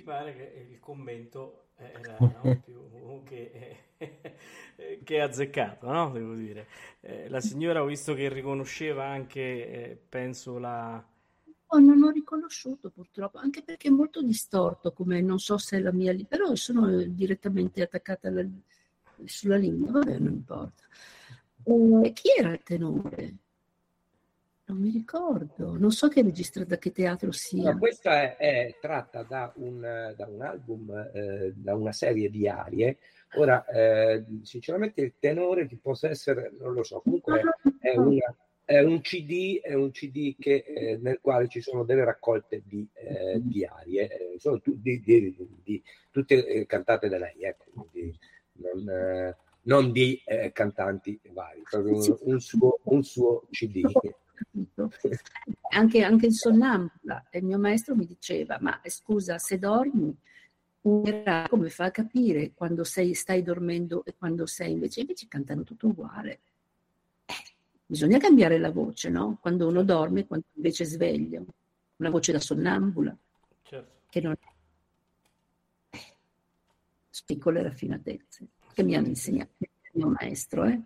[0.05, 2.85] Pare che il commento era no, più
[3.25, 3.77] che,
[5.03, 6.11] che azzeccato, no?
[6.13, 6.69] Devo dire.
[7.01, 11.05] Eh, la signora ho visto che riconosceva anche, eh, penso, la...
[11.67, 15.81] Oh, non ho riconosciuto purtroppo, anche perché è molto distorto, come non so se è
[15.81, 18.47] la mia, però sono direttamente attaccata alla,
[19.25, 20.85] sulla lingua, vabbè, non importa.
[21.65, 23.37] Eh, chi era il tenore?
[24.67, 27.73] Non mi ricordo, non so che regista, da che teatro sia.
[27.73, 32.49] No, questa è, è, tratta da un, da un album, eh, da una serie di
[32.49, 32.97] arie.
[33.35, 37.43] Ora, eh, sinceramente, il tenore che possa essere, non lo so, comunque
[37.79, 38.35] è, una,
[38.65, 42.89] è un CD, è un CD che, eh, nel quale ci sono delle raccolte di,
[42.95, 48.19] eh, di arie, eh, sono tu, di, di, tutte eh, cantate da lei, ecco, quindi
[48.53, 50.23] non, non di
[50.55, 53.83] cantanti vari, proprio un, un, suo, un suo CD
[54.35, 54.91] capito?
[55.71, 60.15] Anche, anche in sonnambula, il mio maestro mi diceva, ma scusa, se dormi,
[60.81, 65.01] come fa a capire quando sei, stai dormendo e quando sei invece?
[65.01, 66.41] Invece cantano tutto uguale.
[67.25, 67.35] Eh,
[67.87, 69.39] bisogna cambiare la voce, no?
[69.41, 71.43] Quando uno dorme e quando invece sveglia.
[71.97, 73.17] Una voce da sonnambula.
[73.63, 73.93] Certo.
[74.11, 74.37] Che non.
[75.91, 75.99] Eh,
[77.25, 80.65] piccole raffinatezze che mi hanno insegnato il mio maestro.
[80.65, 80.83] Eh?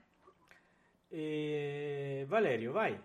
[2.27, 2.97] Valerio, vai.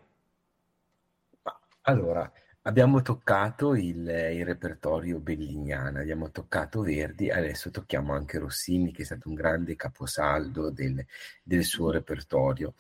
[1.86, 2.32] Allora,
[2.62, 9.06] abbiamo toccato il, il repertorio bellignano, abbiamo toccato Verdi, adesso tocchiamo anche Rossini, che è
[9.06, 11.06] stato un grande caposaldo del,
[11.44, 12.76] del suo repertorio.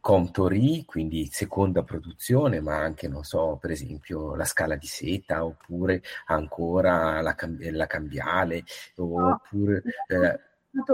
[0.00, 6.02] Comtori, quindi seconda produzione, ma anche, non so, per esempio La Scala di Seta, oppure
[6.26, 7.36] ancora La,
[7.72, 8.64] la Cambiale,
[8.96, 9.82] oppure...
[10.08, 10.40] Eh,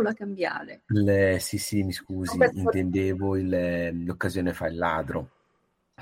[0.01, 0.83] la cambiale.
[0.87, 5.31] Le, sì, sì, mi scusi, intendevo il, l'occasione fa il ladro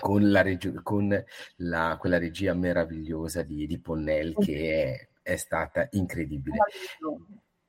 [0.01, 1.25] con, la reg- con
[1.57, 6.57] la, quella regia meravigliosa di, di Ponnell che è, è stata incredibile.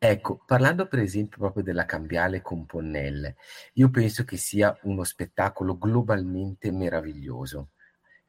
[0.03, 3.35] Ecco, parlando per esempio proprio della cambiale con Ponnell,
[3.73, 7.73] io penso che sia uno spettacolo globalmente meraviglioso.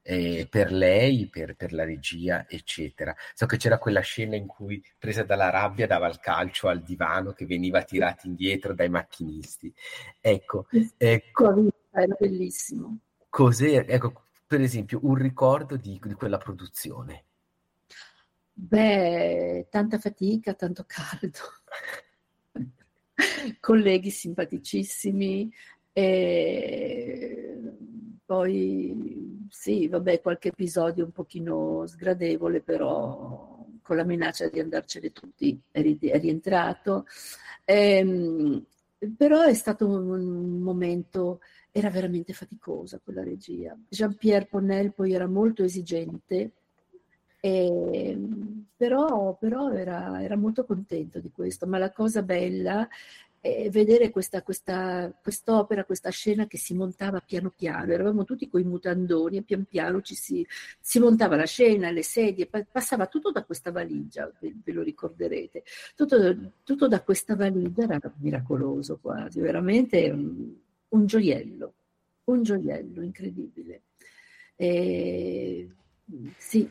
[0.04, 3.14] Eh, per lei, per, per, la regia, eccetera.
[3.34, 7.32] So che c'era quella scena in cui, presa dalla rabbia, dava il calcio al divano
[7.32, 9.72] che veniva tirato indietro dai macchinisti.
[10.20, 10.66] Ecco,
[10.98, 11.70] ecco.
[11.90, 12.98] Era bellissimo.
[13.32, 17.24] Cos'è, ecco, per esempio, un ricordo di, di quella produzione?
[18.52, 21.38] Beh, tanta fatica, tanto caldo.
[23.58, 25.50] Colleghi simpaticissimi,
[25.94, 27.56] e
[28.26, 35.58] poi sì, vabbè, qualche episodio un pochino sgradevole, però con la minaccia di andarcene tutti
[35.70, 37.06] è rientrato.
[37.64, 38.62] Ehm,
[39.16, 41.40] però è stato un momento
[41.72, 43.76] era veramente faticosa quella regia.
[43.88, 46.52] Jean-Pierre Ponnel poi era molto esigente,
[47.40, 48.16] e,
[48.76, 51.66] però, però era, era, molto contento di questo.
[51.66, 52.86] Ma la cosa bella
[53.40, 57.90] è vedere questa, questa, quest'opera, questa scena che si montava piano piano.
[57.90, 60.46] Eravamo tutti coi mutandoni e pian piano ci si,
[60.78, 65.64] si montava la scena, le sedie, passava tutto da questa valigia, ve, ve lo ricorderete.
[65.96, 70.60] Tutto, tutto, da questa valigia era miracoloso quasi, veramente
[70.92, 71.74] un gioiello,
[72.24, 73.82] un gioiello incredibile.
[74.56, 75.70] E,
[76.36, 76.68] sì,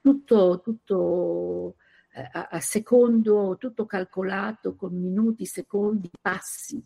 [0.00, 1.76] tutto, tutto
[2.12, 6.82] eh, a, a, secondo, tutto calcolato con minuti, secondi, passi.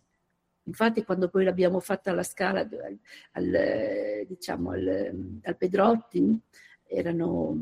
[0.67, 2.99] Infatti quando poi l'abbiamo fatta alla scala al,
[3.33, 6.41] al diciamo al, al Pedrotti
[6.87, 7.55] erano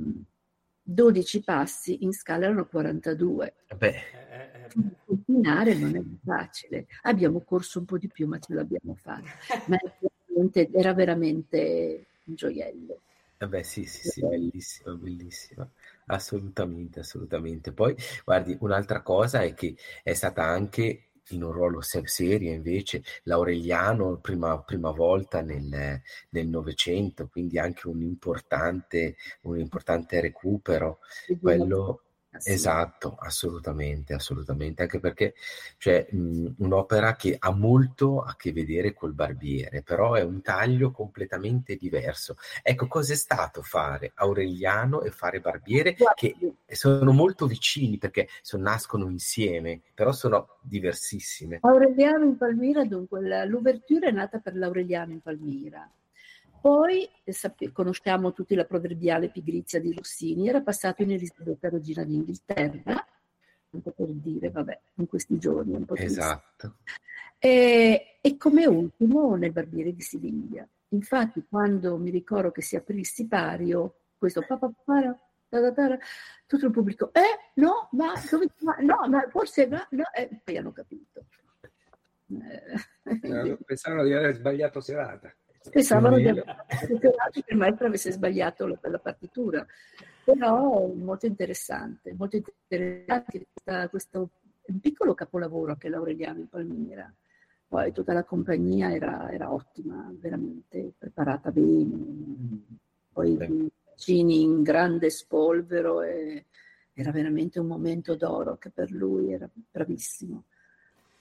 [0.83, 3.55] 12 passi, in scala erano 42.
[3.77, 3.95] Beh.
[5.05, 6.87] Combinare non è facile.
[7.03, 9.31] Abbiamo corso un po' di più, ma ce l'abbiamo fatta.
[9.67, 9.79] Ma
[10.73, 13.01] era veramente un gioiello.
[13.39, 15.69] Eh beh, sì, sì, sì, bellissima, bellissima.
[16.07, 17.73] Assolutamente, assolutamente.
[17.73, 17.95] Poi,
[18.25, 24.61] guardi, un'altra cosa è che è stata anche in un ruolo serio invece l'Aureliano prima,
[24.63, 26.01] prima volta nel
[26.31, 30.99] Novecento, quindi anche un importante, un importante recupero.
[31.41, 32.03] Quello.
[32.45, 35.35] Esatto, assolutamente, assolutamente, anche perché
[35.77, 40.91] cioè, mh, un'opera che ha molto a che vedere col barbiere, però è un taglio
[40.91, 42.37] completamente diverso.
[42.63, 49.09] Ecco, cos'è stato fare Aureliano e fare Barbiere, che sono molto vicini perché sono, nascono
[49.09, 51.59] insieme, però sono diversissime.
[51.61, 55.91] Aureliano in Palmira, dunque, l'ouverture è nata per l'Aureliano in Palmira
[56.63, 62.05] poi eh, sape- conosciamo tutti la proverbiale pigrizia di Rossini, era passato in Elisabetta Regina
[62.05, 63.05] d'Inghilterra,
[63.69, 66.77] tanto per dire, vabbè, in questi giorni un po' Esatto.
[67.39, 70.67] E, e, come ultimo nel Barbiere di Siviglia.
[70.91, 74.71] Infatti quando mi ricordo che si aprì il sipario, questo papà
[76.47, 80.41] tutto il pubblico, eh, no, ma, dove, ma no, ma forse no, no, e eh,
[80.45, 81.25] poi hanno capito.
[82.29, 85.35] Eh, pensavano di aver sbagliato serata.
[85.71, 86.65] Pensavano di aver
[87.31, 89.67] che il maestro avesse sbagliato la, la partitura.
[90.25, 94.31] Però molto interessante, molto interessante questa, questo
[94.81, 97.13] piccolo capolavoro che l'Aureliano in Palmira.
[97.67, 102.81] Poi tutta la compagnia era, era ottima, veramente preparata bene.
[103.13, 106.47] Poi i Cini in grande spolvero e
[106.95, 110.45] era veramente un momento d'oro che per lui era bravissimo.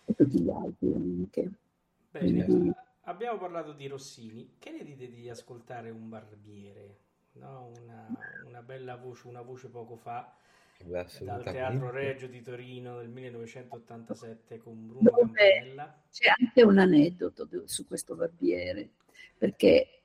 [0.06, 1.52] E tutti gli altri anche.
[2.12, 2.74] Bene, Quindi...
[3.04, 4.56] abbiamo parlato di Rossini.
[4.60, 6.98] Che ne dite di ascoltare un barbiere?
[7.34, 7.72] No?
[7.82, 8.08] Una,
[8.46, 10.36] una, bella voce, una voce poco fa
[10.84, 16.02] dal Teatro Reggio di Torino del 1987 con Bruno Dove Campanella.
[16.12, 18.90] C'è anche un aneddoto su questo barbiere,
[19.38, 20.01] perché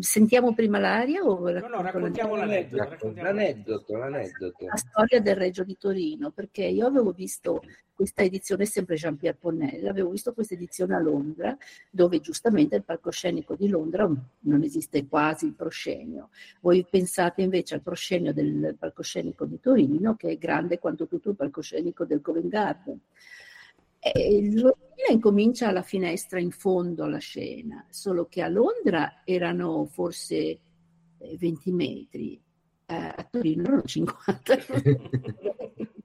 [0.00, 4.66] sentiamo prima l'aria o no, no, raccontiamo l'aneddoto, raccontiamo l'aneddoto, l'aneddoto.
[4.66, 9.90] La storia del Reggio di Torino, perché io avevo visto questa edizione, sempre Jean-Pierre Ponnella,
[9.90, 11.56] avevo visto questa edizione a Londra,
[11.90, 14.08] dove giustamente il palcoscenico di Londra
[14.40, 16.28] non esiste quasi il proscenio.
[16.60, 21.36] Voi pensate invece al proscenio del palcoscenico di Torino, che è grande quanto tutto il
[21.36, 23.00] palcoscenico del Covent Garden.
[24.00, 30.60] E L'Ordine incomincia alla finestra in fondo alla scena, solo che a Londra erano forse
[31.18, 32.40] 20 eh, metri,
[32.86, 34.54] eh, a Torino erano 50.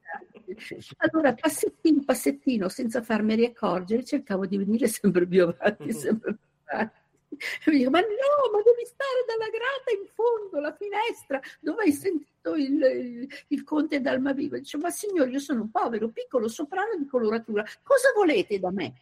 [0.98, 7.02] allora, passettino, passettino, senza farmi accorgere, cercavo di venire sempre più avanti, sempre più avanti.
[7.38, 11.84] E mi dico, ma no, ma devi stare dalla grata in fondo, la finestra, dove
[11.84, 14.58] hai sentito il, il, il conte d'Almaviva.
[14.58, 18.94] Dice, ma signore, io sono un povero, piccolo soprano di coloratura, cosa volete da me?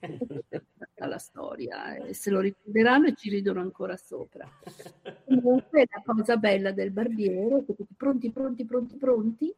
[1.06, 4.48] la storia e se lo ricorderanno e ci ridono ancora sopra.
[5.26, 9.54] Comunque la cosa bella del barbiere che tutti pronti, pronti, pronti, pronti,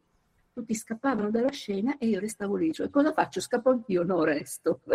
[0.53, 3.41] tutti scappavano dalla scena e io restavo lì, cioè cosa faccio?
[3.41, 4.03] Scappo anch'io?
[4.03, 4.80] No, resto.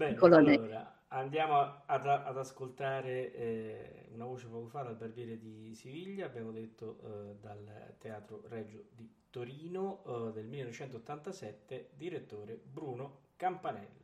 [0.00, 6.26] Bene, allora, andiamo ad, ad ascoltare eh, una voce poco fa dal Barbiere di Siviglia,
[6.26, 13.99] abbiamo detto eh, dal Teatro Reggio di Torino eh, del 1987, direttore Bruno Campanella.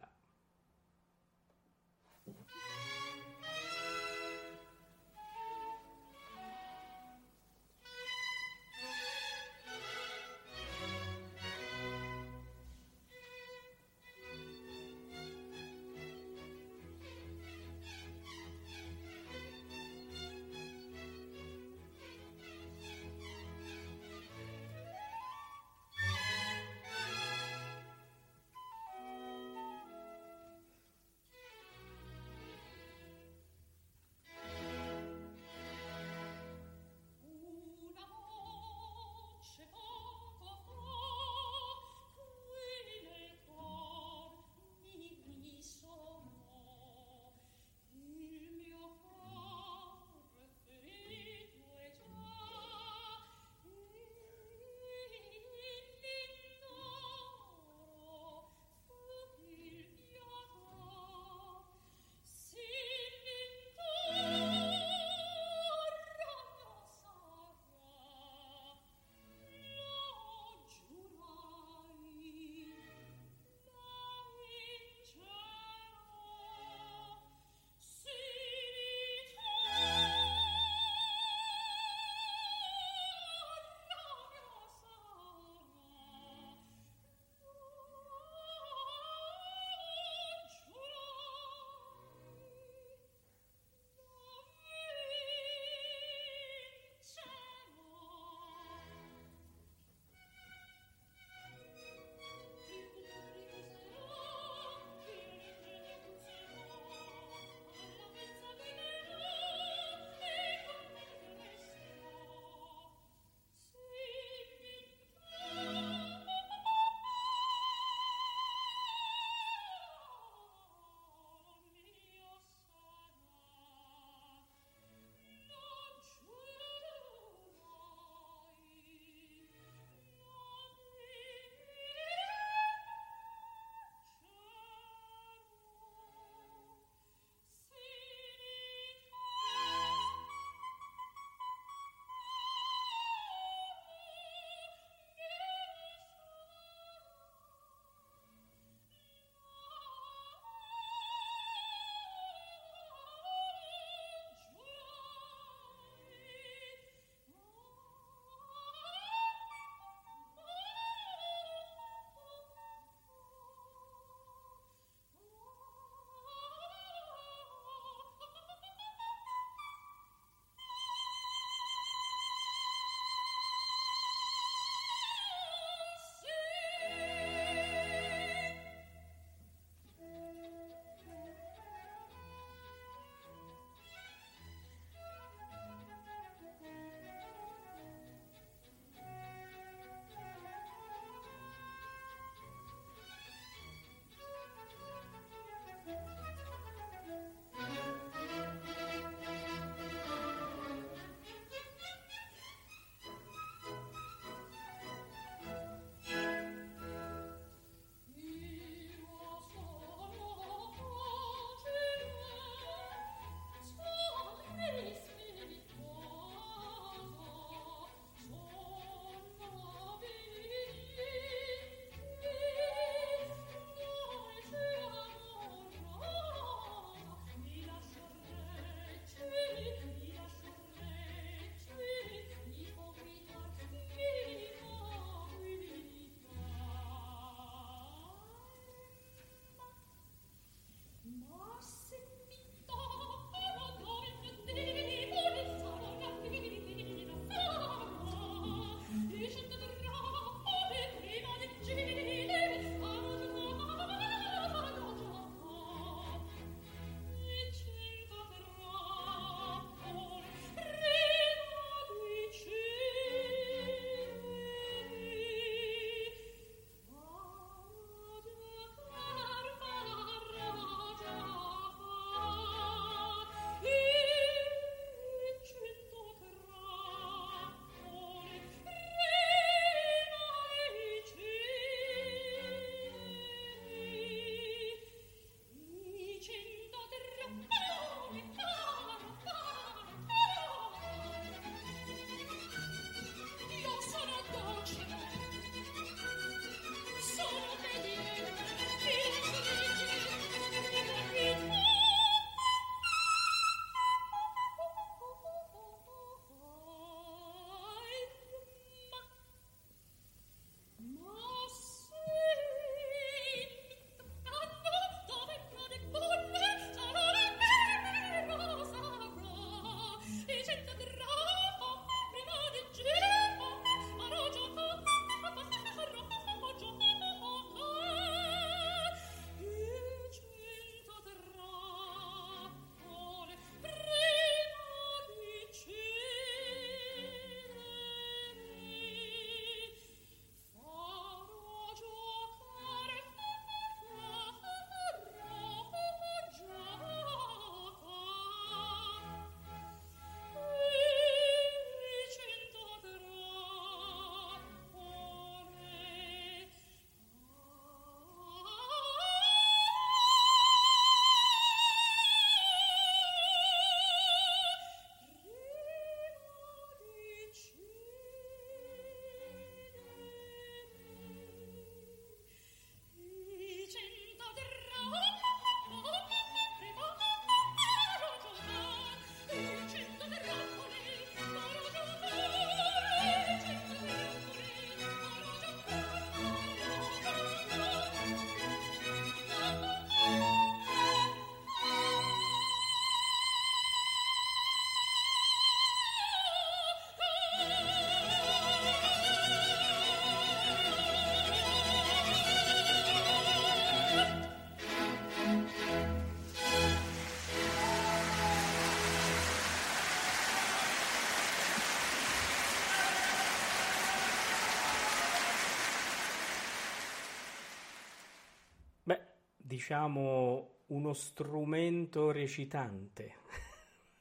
[419.57, 423.14] Diciamo, uno strumento recitante.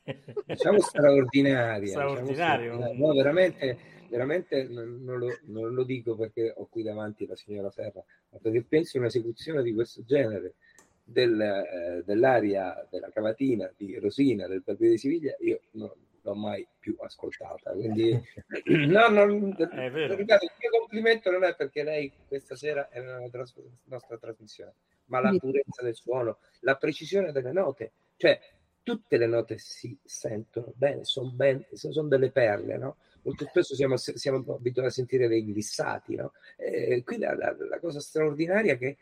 [0.46, 1.88] Diciamo straordinaria.
[1.88, 2.72] Straordinario.
[2.74, 3.08] Diciamo straordinaria.
[3.08, 3.78] No, veramente,
[4.10, 8.64] veramente non lo, non lo, dico perché ho qui davanti la signora Serra, ma perché
[8.64, 10.56] penso un'esecuzione di questo genere
[11.04, 15.92] del, eh, dell'aria della cavatina di Rosina del Barbiere di Siviglia, io non
[16.22, 17.72] l'ho mai più ascoltata.
[17.72, 18.12] Quindi,
[18.88, 20.16] no, no, è vero.
[20.16, 24.74] Ripeto, il mio complimento non è perché lei questa sera è nella tras- nostra trasmissione,
[25.06, 28.40] ma la purezza del suono, la precisione delle note, cioè
[28.84, 32.98] tutte le note si sentono bene, sono, ben, sono delle perle, no?
[33.24, 36.34] Molto spesso siamo, siamo abituati a sentire dei glissati, no?
[36.56, 38.98] Eh, qui la, la, la cosa straordinaria è che eh,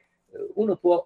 [0.56, 1.06] uno può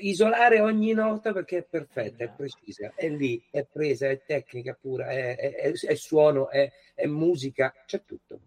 [0.00, 5.08] isolare ogni nota perché è perfetta, è precisa, è lì, è presa, è tecnica pura,
[5.08, 6.72] è, è, è, è suono, è,
[7.06, 8.40] musica, c'è tutto.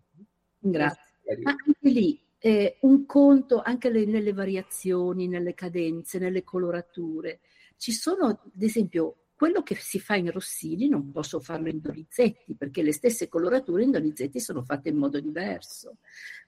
[0.59, 1.39] Grazie.
[1.43, 7.39] Anche lì eh, un conto, anche le, nelle variazioni, nelle cadenze, nelle colorature.
[7.77, 12.55] Ci sono, ad esempio, quello che si fa in Rossini non posso farlo in Donizetti,
[12.55, 15.97] perché le stesse colorature in Donizetti sono fatte in modo diverso,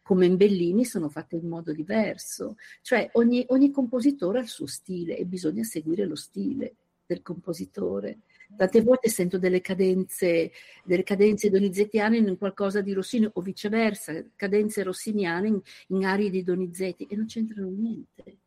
[0.01, 2.55] come in Bellini sono fatte in modo diverso.
[2.81, 6.75] Cioè ogni, ogni compositore ha il suo stile e bisogna seguire lo stile
[7.05, 8.19] del compositore.
[8.55, 10.51] Tante volte sento delle cadenze,
[10.83, 16.43] delle cadenze donizettiane in qualcosa di Rossini o viceversa, cadenze rossiniane in, in arie di
[16.43, 18.37] Donizetti e non c'entrano niente.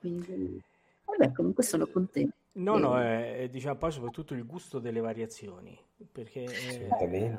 [0.00, 0.60] Quindi,
[1.04, 2.34] vabbè, comunque sono contenta.
[2.54, 5.78] No, no, è, è, diciamo poi soprattutto il gusto delle variazioni,
[6.10, 6.86] perché è,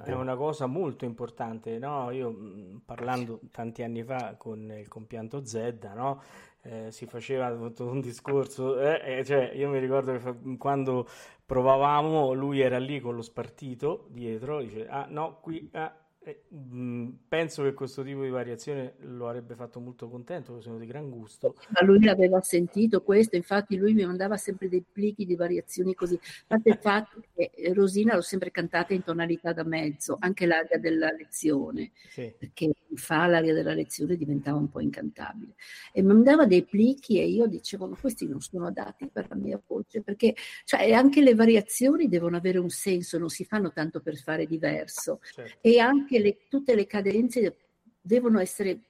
[0.05, 2.09] è una cosa molto importante, no?
[2.09, 2.35] Io
[2.83, 6.23] parlando tanti anni fa con il compianto Zedda, no?
[6.65, 11.05] Eh, si faceva tutto un discorso, eh, eh, cioè io mi ricordo che quando
[11.45, 15.93] provavamo lui era lì con lo spartito dietro, dice ah no, qui ah,
[16.25, 20.85] eh, mm, penso che questo tipo di variazione lo avrebbe fatto molto contento, sono di
[20.85, 21.55] gran gusto.
[21.69, 26.17] Ma lui aveva sentito questo, infatti lui mi mandava sempre dei plichi di variazioni così.
[26.47, 31.11] Fate il fatto che Rosina l'ho sempre cantata in tonalità da mezzo, anche l'aria della
[31.11, 32.33] lezione, sì.
[32.37, 35.55] perché fa l'aria della lezione diventava un po' incantabile.
[35.91, 39.35] E mi mandava dei plichi e io dicevo, ma questi non sono adatti per la
[39.35, 43.99] mia voce, perché cioè, anche le variazioni devono avere un senso, non si fanno tanto
[43.99, 45.19] per fare diverso.
[45.21, 45.57] Certo.
[45.61, 47.57] E anche anche le, tutte le cadenze
[47.99, 48.81] devono essere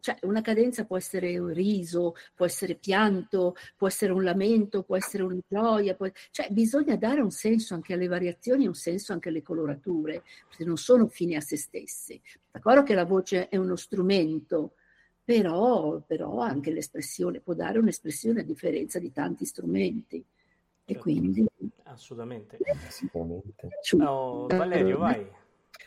[0.00, 4.96] cioè una cadenza può essere un riso, può essere pianto, può essere un lamento, può
[4.96, 6.08] essere una gioia, può...
[6.30, 10.78] cioè bisogna dare un senso anche alle variazioni, un senso anche alle colorature, perché non
[10.78, 12.22] sono fini a se stesse.
[12.50, 14.72] D'accordo che la voce è uno strumento,
[15.22, 20.16] però, però anche l'espressione può dare un'espressione a differenza di tanti strumenti.
[20.16, 20.24] E
[20.94, 21.02] certo.
[21.02, 21.44] quindi...
[21.82, 22.56] Assolutamente.
[22.88, 23.68] Sicuramente.
[24.02, 25.39] Oh, Valerio, vai.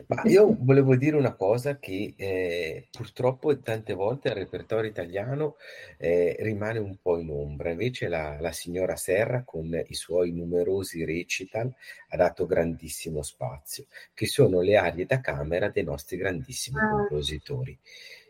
[0.08, 5.56] Ma io volevo dire una cosa che eh, purtroppo tante volte il repertorio italiano
[5.98, 11.06] eh, rimane un po' in ombra, invece la, la, signora Serra con i suoi numerosi
[11.06, 11.72] recital
[12.10, 16.90] ha dato grandissimo spazio, che sono le arie da camera dei nostri grandissimi ah.
[16.90, 17.78] compositori.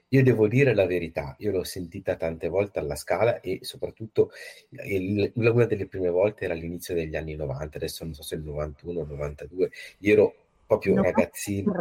[0.10, 4.30] Io devo dire la verità, io l'ho sentita tante volte alla Scala e soprattutto
[4.70, 8.42] il, una delle prime volte era all'inizio degli anni 90, adesso non so se il
[8.42, 10.36] 91 o 92, io ero
[10.66, 11.22] proprio 93.
[11.22, 11.74] ragazzino,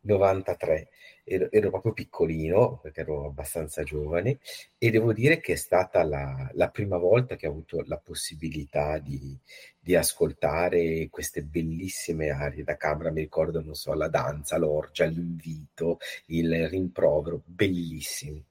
[0.00, 0.88] 93,
[1.24, 4.38] ero, ero, proprio piccolino perché ero abbastanza giovane
[4.78, 8.98] e devo dire che è stata la, la prima volta che ho avuto la possibilità
[8.98, 9.36] di,
[9.78, 15.98] di, ascoltare queste bellissime arie da camera, mi ricordo, non so, la danza, l'orgia, l'invito,
[16.26, 18.44] il rimprovero, bellissimi.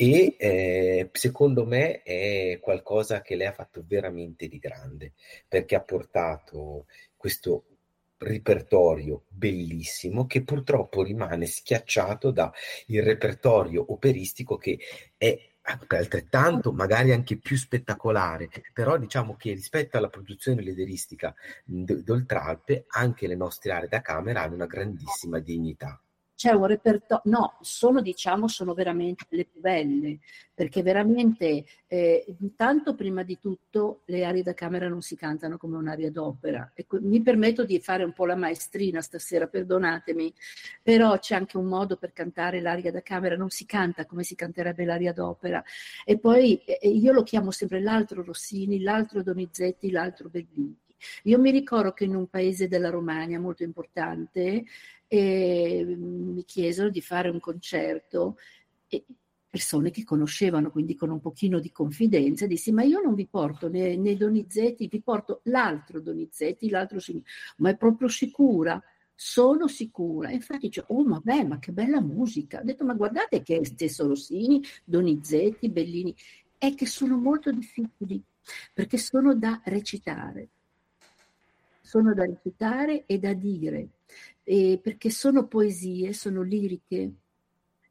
[0.00, 5.14] E eh, secondo me è qualcosa che lei ha fatto veramente di grande
[5.48, 7.64] perché ha portato questo
[8.18, 12.52] repertorio bellissimo che purtroppo rimane schiacciato dal
[12.86, 14.78] repertorio operistico che
[15.16, 15.38] è
[15.88, 23.36] altrettanto, magari anche più spettacolare, però diciamo che rispetto alla produzione lederistica d'Oltralpe anche le
[23.36, 26.00] nostre aree da camera hanno una grandissima dignità
[26.38, 30.20] c'è un repertorio, no, sono diciamo, sono veramente le più belle,
[30.54, 35.76] perché veramente, eh, intanto prima di tutto le arie da camera non si cantano come
[35.76, 36.70] un'aria d'opera.
[36.76, 40.32] E mi permetto di fare un po' la maestrina stasera, perdonatemi,
[40.80, 44.36] però c'è anche un modo per cantare l'aria da camera, non si canta come si
[44.36, 45.60] canterebbe l'aria d'opera.
[46.04, 50.78] E poi eh, io lo chiamo sempre l'altro Rossini, l'altro Donizetti, l'altro Bellini.
[51.24, 54.64] Io mi ricordo che in un paese della Romagna molto importante
[55.08, 58.36] e mi chiesero di fare un concerto
[58.86, 59.04] e
[59.50, 63.68] persone che conoscevano, quindi con un pochino di confidenza, dissi ma io non vi porto
[63.68, 67.24] né, né Donizetti, vi porto l'altro Donizetti, l'altro signore,
[67.56, 68.80] ma è proprio sicura?
[69.20, 70.30] Sono sicura.
[70.30, 72.60] Infatti dice, oh vabbè, ma che bella musica.
[72.60, 76.14] Ho detto, ma guardate che è stesso Rossini, Donizetti, Bellini.
[76.56, 78.22] è che sono molto difficili
[78.72, 80.48] perché sono da recitare.
[81.80, 83.88] Sono da recitare e da dire,
[84.42, 87.12] e perché sono poesie, sono liriche.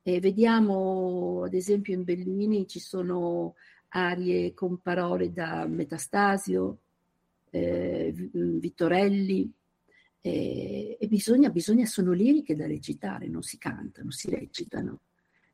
[0.02, 3.56] E vediamo, ad esempio, in Bellini ci sono
[3.90, 6.80] arie con parole da Metastasio,
[7.50, 9.52] eh, Vittorelli,
[10.22, 15.00] eh, e bisogna, bisogna, sono liriche da recitare, non si cantano, si recitano.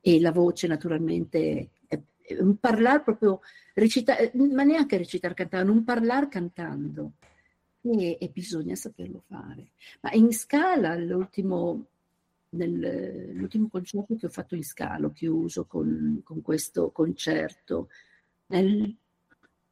[0.01, 3.41] E la voce naturalmente è, è un parlare proprio,
[3.73, 7.13] recitare, ma neanche recitare cantando, un parlare cantando.
[7.85, 9.71] E, e, bisogna saperlo fare.
[10.01, 11.85] Ma in scala, l'ultimo,
[12.49, 17.89] nel, l'ultimo concerto che ho fatto in scala, ho chiuso con, con questo concerto,
[18.47, 18.95] nel,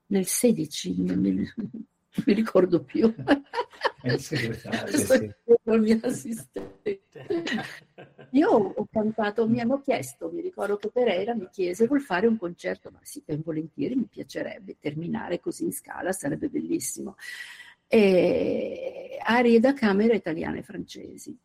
[0.08, 1.54] nel 16, nel,
[2.14, 3.14] non mi ricordo più.
[4.02, 5.32] È il segretario, sì.
[5.64, 7.02] il mio assistente.
[8.32, 12.38] Io ho cantato, mi hanno chiesto, mi ricordo che Pereira mi chiese, vuol fare un
[12.38, 12.90] concerto?
[12.92, 17.16] Ma sì, ben volentieri, mi piacerebbe terminare così in scala, sarebbe bellissimo.
[17.94, 21.38] E arie da camera italiane e francesi.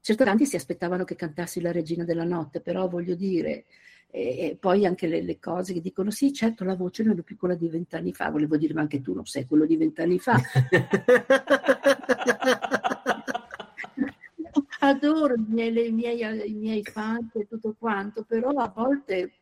[0.00, 3.66] Certo, tanti si aspettavano che cantassi La Regina della Notte, però voglio dire,
[4.10, 7.36] e poi anche le, le, cose che dicono sì, certo la voce non è più
[7.36, 10.40] quella di vent'anni fa, volevo dire ma anche tu non sei quello di vent'anni fa.
[14.80, 19.32] Adoro i miei, miei, i miei fan e tutto quanto, però a volte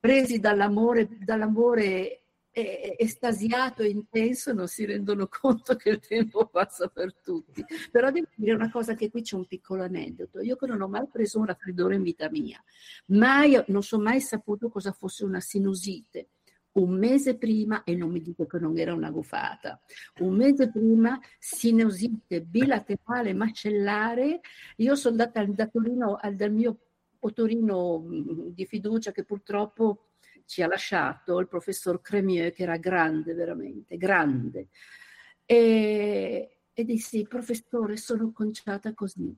[0.00, 2.22] presi dall'amore, dall'amore
[2.52, 7.64] estasiato e intenso non si rendono conto che il tempo passa per tutti.
[7.90, 10.40] Però devo dire una cosa che qui c'è un piccolo aneddoto.
[10.40, 12.62] Io che non ho mai preso un raffreddore in vita mia,
[13.06, 16.28] mai, non so mai saputo cosa fosse una sinusite.
[16.72, 19.82] Un mese prima, e non mi dico che non era una gufata,
[20.20, 24.40] un mese prima sinusite bilaterale macellare,
[24.76, 26.78] io sono andata da Torino, dal mio
[27.18, 28.04] otorino
[28.52, 30.09] di fiducia che purtroppo
[30.50, 34.66] ci ha lasciato il professor Cremieux, che era grande, veramente, grande.
[35.44, 39.32] E, e dissi, professore, sono conciata così.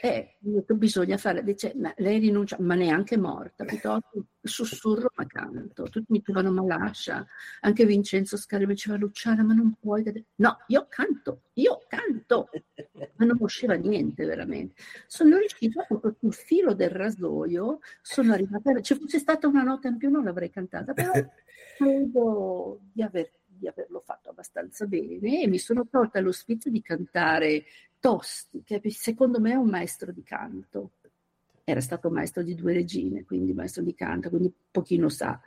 [0.00, 5.84] E detto, bisogna fare, dice, ma lei rinuncia, ma neanche morta, piuttosto sussurro ma canto.
[5.84, 7.24] Tutti mi trovano malascia,
[7.60, 10.02] anche Vincenzo Scari mi diceva, Luciana, ma non puoi...
[10.36, 12.48] No, io canto, io canto,
[13.16, 14.74] ma non usciva niente veramente.
[15.06, 19.98] Sono riuscita proprio sul filo del rasoio, sono arrivata, se fosse stata una nota in
[19.98, 21.12] più non l'avrei cantata, però
[21.76, 27.64] credo di, aver, di averlo fatto abbastanza bene e mi sono tolta lo di cantare
[28.02, 30.90] Tosti, che secondo me è un maestro di canto.
[31.62, 35.40] Era stato maestro di due regine, quindi maestro di canto, quindi pochino sa.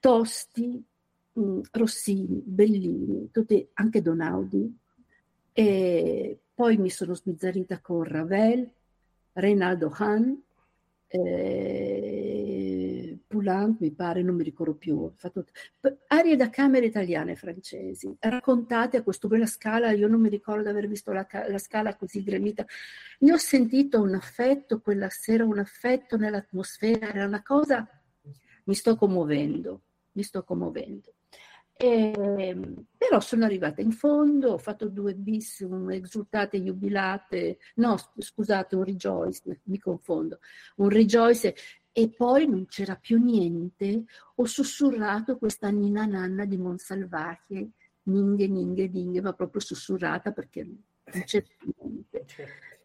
[0.00, 0.84] Tosti,
[1.38, 4.76] mm, Rossini, Bellini, tutti, anche Donaudi.
[5.52, 8.68] E poi mi sono sbizzarrita con Ravel,
[9.34, 10.36] Reynaldo Hahn,
[11.06, 12.39] eh,
[13.40, 15.10] Poulenc, mi pare, non mi ricordo più.
[15.16, 15.46] Fatto...
[16.08, 20.62] Arie da camere italiane e francesi, raccontate a questo quella scala, io non mi ricordo
[20.62, 22.66] di aver visto la, la scala così gremita.
[23.20, 27.88] Io ho sentito un affetto quella sera, un affetto nell'atmosfera, era una cosa,
[28.64, 29.82] mi sto commuovendo,
[30.12, 31.14] mi sto commuovendo.
[31.82, 37.96] E, ehm, però sono arrivata in fondo, ho fatto due bis, un exultate jubilate, no
[38.18, 40.40] scusate, un rejoice, mi confondo,
[40.76, 41.54] un rejoice
[41.92, 47.70] e poi non c'era più niente, ho sussurrato questa nina nanna di Monsalvache,
[48.04, 52.26] ninghe, ninghe, ninghe, ma proprio sussurrata perché non c'è più niente.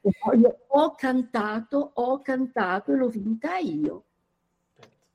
[0.01, 4.03] E poi ho cantato, ho cantato e l'ho vinta io.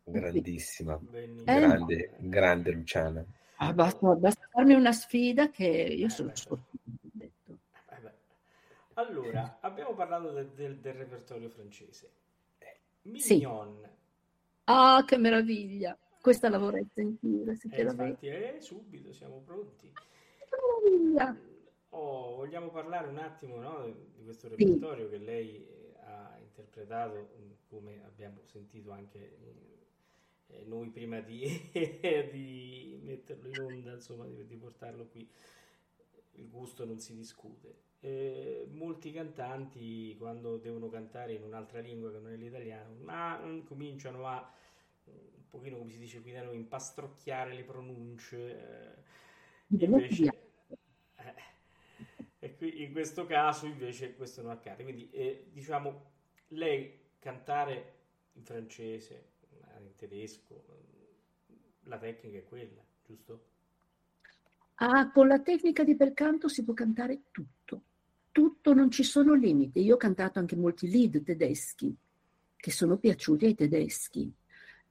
[0.05, 3.25] Grandissima, eh, grande, grande Luciana.
[3.57, 6.79] Ah, basta, basta, farmi una sfida che io sono sfortunato.
[8.95, 12.11] Allora, abbiamo parlato del, del, del repertorio francese.
[13.03, 13.79] Mignon.
[13.83, 13.89] Sì.
[14.65, 15.99] Ah, che meraviglia!
[16.21, 19.91] Questa la vorrei sentire, se eh, infatti, eh, subito, siamo pronti.
[20.51, 21.37] Meraviglia!
[21.91, 25.11] Oh, vogliamo parlare un attimo no, di questo repertorio sì.
[25.11, 25.67] che lei
[26.05, 27.31] ha interpretato,
[27.69, 29.37] come abbiamo sentito anche
[30.49, 31.71] eh, noi prima di,
[32.31, 35.29] di, metterlo in onda, insomma, di, di, portarlo qui,
[36.33, 37.89] il gusto non si discute.
[38.03, 44.27] Eh, molti cantanti quando devono cantare in un'altra lingua che non è l'italiano, ma cominciano
[44.27, 44.53] a
[45.05, 49.03] un pochino come si dice qui da noi, impastrocchiare le pronunce.
[49.69, 50.25] Eh, invece,
[51.17, 51.35] eh,
[52.39, 54.83] e qui, in questo caso invece questo non accade.
[54.83, 56.11] Quindi eh, diciamo
[56.49, 57.99] lei cantare
[58.33, 59.29] in francese,
[59.79, 60.65] in tedesco,
[61.85, 63.49] la tecnica è quella, giusto?
[64.77, 67.83] Ah, con la tecnica di bel canto si può cantare tutto,
[68.33, 69.81] tutto, non ci sono limiti.
[69.83, 71.95] Io ho cantato anche molti lead tedeschi
[72.57, 74.33] che sono piaciuti ai tedeschi.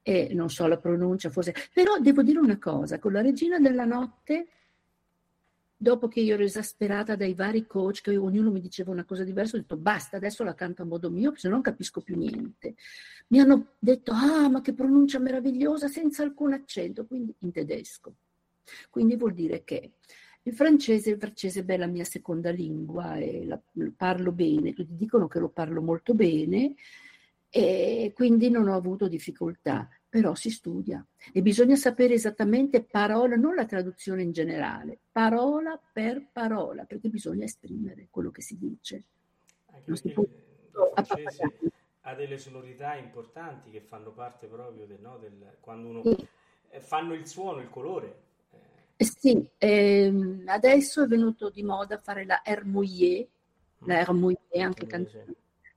[0.02, 3.86] e non so la pronuncia forse, però devo dire una cosa, con la Regina della
[3.86, 4.48] Notte,
[5.76, 9.56] dopo che io ero esasperata dai vari coach, che ognuno mi diceva una cosa diversa,
[9.56, 12.76] ho detto basta, adesso la canto a modo mio, se no non capisco più niente.
[13.28, 18.16] Mi hanno detto, ah, ma che pronuncia meravigliosa, senza alcun accento, quindi in tedesco.
[18.90, 19.94] Quindi vuol dire che
[20.50, 23.60] il francese, il francese è la mia seconda lingua e la,
[23.96, 26.74] parlo bene, tutti dicono che lo parlo molto bene
[27.50, 33.54] e quindi non ho avuto difficoltà, però si studia e bisogna sapere esattamente parola, non
[33.54, 39.04] la traduzione in generale, parola per parola, perché bisogna esprimere quello che si dice.
[39.68, 40.24] Anche perché può...
[40.24, 41.72] il francese
[42.02, 46.28] ha delle sonorità importanti che fanno parte proprio del, no, del quando uno sì.
[46.80, 48.28] fanno il suono, il colore.
[49.02, 53.26] Eh sì, ehm, adesso è venuto di moda fare la R mouillée,
[53.86, 55.32] la R mouillée anche cantata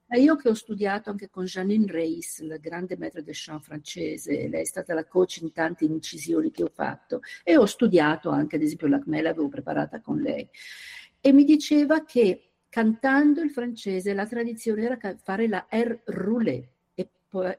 [0.08, 4.46] ma io che ho studiato anche con Janine Reis, la grande maître de chant francese,
[4.48, 8.56] lei è stata la coach in tante incisioni che ho fatto e ho studiato anche,
[8.56, 10.46] ad esempio, l'Acme l'avevo preparata con lei.
[11.18, 17.08] E mi diceva che cantando il francese la tradizione era fare la R roulée e,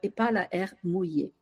[0.00, 1.32] e pas la R mouillée.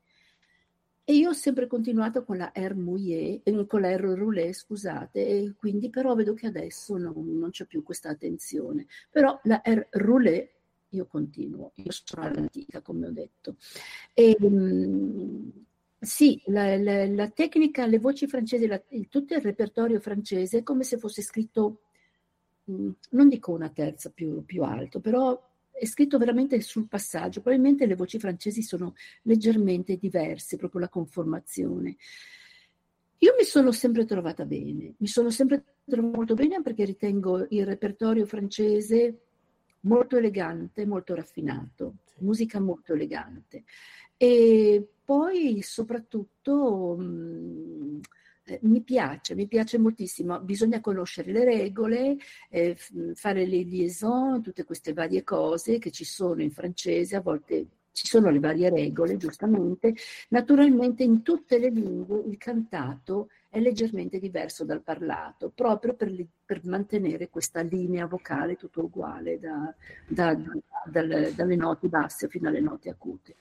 [1.04, 5.26] E io ho sempre continuato con la R mouillée, eh, con la R roulée, scusate,
[5.26, 8.86] e quindi però vedo che adesso non, non c'è più questa attenzione.
[9.10, 10.52] Però la R roulée
[10.90, 13.56] io continuo, io sono all'antica, come ho detto.
[14.14, 15.52] E, ehm,
[15.98, 20.84] sì, la, la, la, tecnica, le voci francesi, la, tutto il repertorio francese è come
[20.84, 21.82] se fosse scritto,
[22.70, 25.40] mm, non dico una terza più, più alto, però
[25.73, 27.40] è scritto veramente sul passaggio.
[27.40, 31.97] Probabilmente le voci francesi sono leggermente diverse, proprio la conformazione.
[33.19, 37.65] Io mi sono sempre trovata bene, mi sono sempre trovata molto bene perché ritengo il
[37.65, 39.20] repertorio francese
[39.81, 43.65] molto elegante, molto raffinato, musica molto elegante.
[44.16, 48.01] E poi soprattutto mh, mm,
[48.44, 52.16] eh, mi piace, mi piace moltissimo, bisogna conoscere le regole,
[52.51, 52.77] eh,
[53.14, 58.06] fare le liaison, tutte queste varie cose che ci sono in francese, a volte ci
[58.06, 59.94] sono le varie regole, giustamente.
[60.31, 66.10] Naturalmente in tutte le lingue il cantato è leggermente diverso dal parlato, proprio per,
[66.44, 69.74] per mantenere questa linea vocale tutto uguale da,
[70.09, 70.52] da, da,
[70.90, 73.36] dalle, dalle note basse fino alle note acute.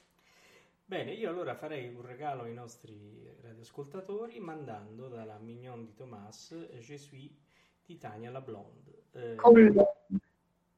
[0.92, 6.98] Bene, io allora farei un regalo ai nostri radioascoltatori mandando dalla Mignon di Thomas Je
[6.98, 7.32] suis
[7.82, 9.04] Titania la Blonde.
[9.14, 9.74] Eh, con,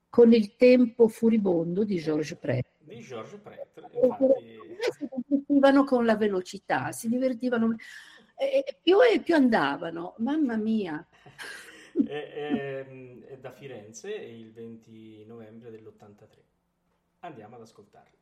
[0.10, 2.74] con, il tempo furibondo di Georges Prêtre.
[2.78, 4.60] Di Georges Prêtre, infatti...
[4.82, 7.76] Si divertivano con la velocità, si divertivano
[8.36, 11.04] e più e più andavano, mamma mia.
[12.06, 12.12] è,
[12.86, 16.38] è, è da Firenze il 20 novembre dell'83.
[17.22, 18.22] Andiamo ad ascoltarli.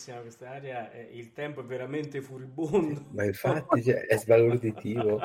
[0.00, 3.06] bellissima questa area, eh, il tempo è veramente furibondo.
[3.12, 5.20] Ma infatti cioè, è svalutativo.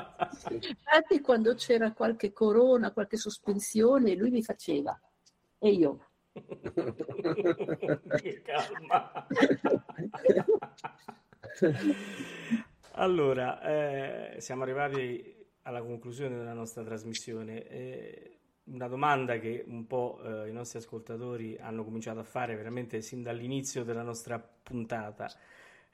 [0.50, 5.00] Infatti quando c'era qualche corona, qualche sospensione, lui mi faceva.
[5.58, 6.10] E io,
[8.22, 9.26] che calma.
[12.92, 17.66] allora, eh, siamo arrivati alla conclusione della nostra trasmissione.
[17.68, 18.35] Eh,
[18.66, 23.22] una domanda che un po' eh, i nostri ascoltatori hanno cominciato a fare veramente sin
[23.22, 25.30] dall'inizio della nostra puntata.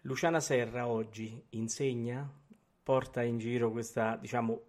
[0.02, 2.30] Luciana Serra oggi insegna,
[2.84, 4.62] porta in giro questa, diciamo,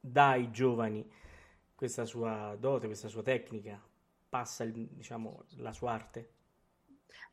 [0.00, 1.08] dai giovani
[1.74, 3.80] questa sua dote, questa sua tecnica,
[4.28, 6.30] passa diciamo, la sua arte?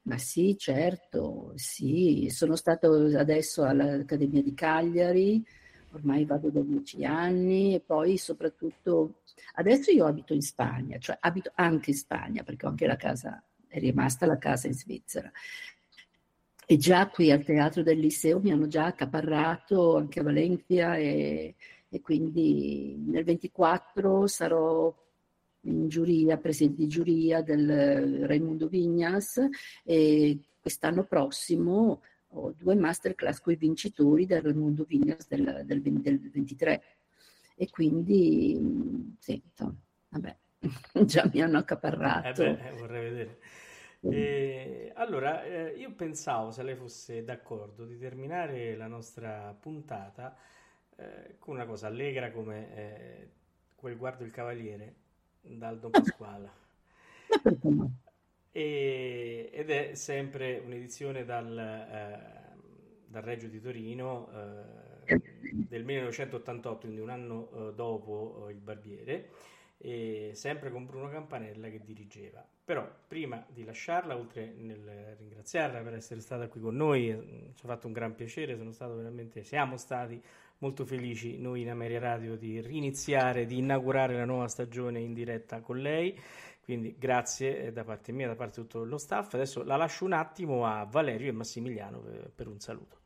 [0.03, 5.45] Ma sì, certo, sì, sono stato adesso all'Accademia di Cagliari,
[5.97, 9.21] ormai vado da dieci anni e poi soprattutto
[9.55, 13.43] adesso io abito in Spagna, cioè abito anche in Spagna perché ho anche la casa,
[13.67, 15.31] è rimasta la casa in Svizzera.
[16.69, 21.55] E già qui al teatro del liceo mi hanno già accaparrato anche a Valencia e,
[21.87, 24.93] e quindi nel 24 sarò
[25.61, 29.39] in giuria, presidente di giuria del Raimundo Vignas
[29.83, 36.29] e quest'anno prossimo ho due masterclass con i vincitori del Raimundo Vignas del, del, del
[36.31, 36.83] 23
[37.55, 39.41] e quindi sì,
[40.09, 40.37] vabbè,
[41.05, 42.43] già mi hanno accaparrato.
[42.43, 43.39] Eh beh, vorrei vedere.
[44.01, 50.37] E, allora, eh, io pensavo, se lei fosse d'accordo, di terminare la nostra puntata
[50.95, 53.29] eh, con una cosa allegra come eh,
[53.75, 54.95] quel guardo il cavaliere
[55.41, 56.65] dal Don Pasquale.
[58.57, 62.55] e, ed è sempre un'edizione dal, eh,
[63.05, 64.29] dal Reggio di Torino
[65.05, 65.21] eh,
[65.51, 69.29] del 1988, quindi un anno eh, dopo eh, il Barbiere,
[70.31, 72.43] sempre con Bruno Campanella che dirigeva.
[72.65, 77.63] Però prima di lasciarla, oltre nel ringraziarla per essere stata qui con noi, eh, ci
[77.63, 78.57] ha fatto un gran piacere,
[79.43, 80.19] siamo stati
[80.57, 85.61] molto felici noi in Ameria Radio di riniziare, di inaugurare la nuova stagione in diretta
[85.61, 86.19] con lei.
[86.67, 89.33] Quindi grazie eh, da parte mia, da parte di tutto lo staff.
[89.35, 92.97] Adesso la lascio un attimo a Valerio e Massimiliano per, per un saluto.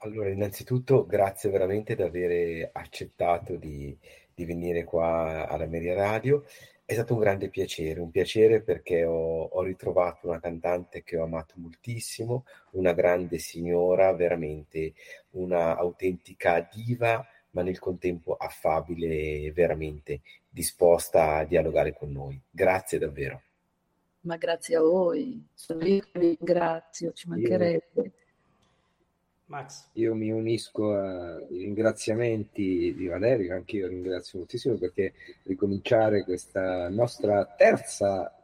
[0.00, 3.96] Allora, innanzitutto grazie veramente di aver accettato di,
[4.34, 6.44] di venire qua alla Meria Radio.
[6.84, 11.24] È stato un grande piacere, un piacere perché ho, ho, ritrovato una cantante che ho
[11.24, 14.92] amato moltissimo, una grande signora, veramente
[15.30, 22.40] una autentica diva, ma nel contempo affabile e veramente disposta a dialogare con noi.
[22.50, 23.42] Grazie davvero.
[24.20, 28.02] Ma grazie a voi, sono io che vi ringrazio, ci mancherebbe.
[28.02, 28.12] Io...
[29.46, 29.90] Max.
[29.92, 35.12] Io mi unisco ai ringraziamenti di Valerio, anche io ringrazio moltissimo perché
[35.42, 38.42] ricominciare questa nostra terza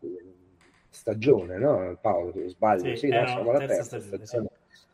[0.90, 1.96] stagione, no?
[2.00, 4.84] Paolo, se sbaglio, sì, sì no, siamo alla terza stagione, stagione sì.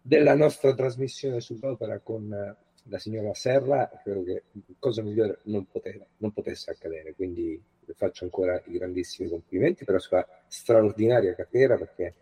[0.00, 2.56] della nostra trasmissione sull'opera con
[2.90, 4.42] la signora Serra, credo che
[4.78, 9.94] cosa migliore non, poteva, non potesse accadere, quindi le faccio ancora i grandissimi complimenti per
[9.94, 12.14] la sua straordinaria carriera perché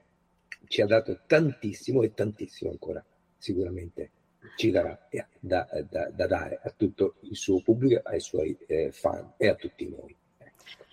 [0.66, 3.05] ci ha dato tantissimo e tantissimo ancora
[3.36, 4.11] sicuramente
[4.57, 4.99] ci darà
[5.40, 9.55] da, da, da, dare a tutto il suo pubblico, ai suoi eh, fan e a
[9.55, 10.15] tutti noi.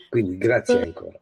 [0.09, 1.19] Quindi grazie ancora.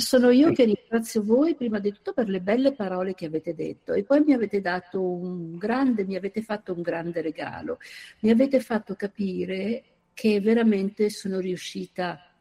[0.00, 3.92] Sono io che ringrazio voi prima di tutto per le belle parole che avete detto
[3.92, 7.78] e poi mi avete dato un grande, mi avete fatto un grande regalo,
[8.20, 12.32] mi avete fatto capire che veramente sono riuscita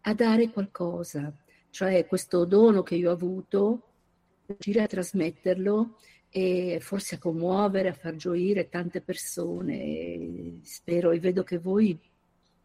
[0.00, 1.32] a dare qualcosa,
[1.70, 3.82] cioè questo dono che io ho avuto,
[4.46, 5.96] riuscire a trasmetterlo
[6.30, 10.58] e forse a commuovere, a far gioire tante persone.
[10.62, 11.98] Spero e vedo che voi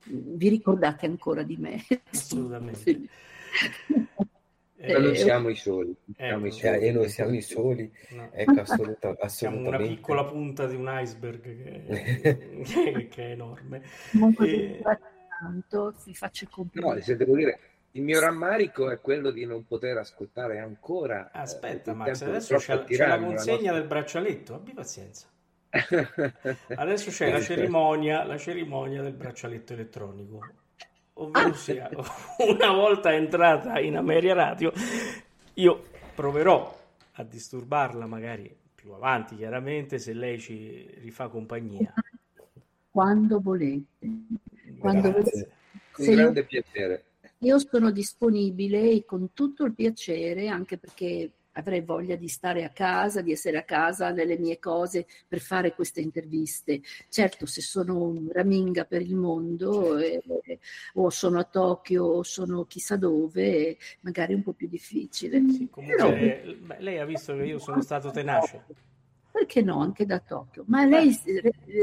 [0.05, 1.83] vi ricordate ancora di me.
[2.11, 2.79] Assolutamente.
[2.79, 3.09] sì.
[4.85, 6.85] Eh, non siamo i soli, siamo ecco, i soli.
[6.85, 8.29] e noi siamo i soli, no.
[8.33, 9.27] ecco, assoluta, assolutamente.
[9.31, 13.81] Siamo una piccola punta di un iceberg che, che, che è enorme.
[14.11, 14.81] Molto e...
[15.39, 16.97] tanto, vi faccio complimenti.
[16.97, 17.59] No, se devo dire,
[17.91, 21.31] il mio rammarico è quello di non poter ascoltare ancora.
[21.31, 23.71] Eh, Aspetta, eh, Max, adesso c'è, c'è la consegna nostra...
[23.71, 25.27] del braccialetto, abbi pazienza.
[26.75, 30.41] adesso c'è la cerimonia, la cerimonia del braccialetto elettronico.
[31.13, 31.53] Ovvero ah.
[31.53, 31.89] sia,
[32.39, 34.71] una volta entrata in Ameria Radio,
[35.55, 35.83] io
[36.15, 36.81] proverò
[37.13, 41.93] a disturbarla magari più avanti, chiaramente, se lei ci rifà compagnia.
[42.89, 43.85] Quando volete.
[44.79, 45.51] Quando volete.
[45.91, 47.05] Con grande piacere
[47.43, 53.21] io sono disponibile con tutto il piacere, anche perché avrei voglia di stare a casa,
[53.21, 56.81] di essere a casa nelle mie cose per fare queste interviste.
[57.09, 60.21] Certo, se sono un raminga per il mondo eh,
[60.93, 65.41] o sono a Tokyo o sono chissà dove, magari è un po' più difficile.
[65.49, 68.91] Sì, comunque, Però, beh, lei ha visto che io sono stato tenace
[69.33, 71.19] perché no, anche da Tokyo, ma lei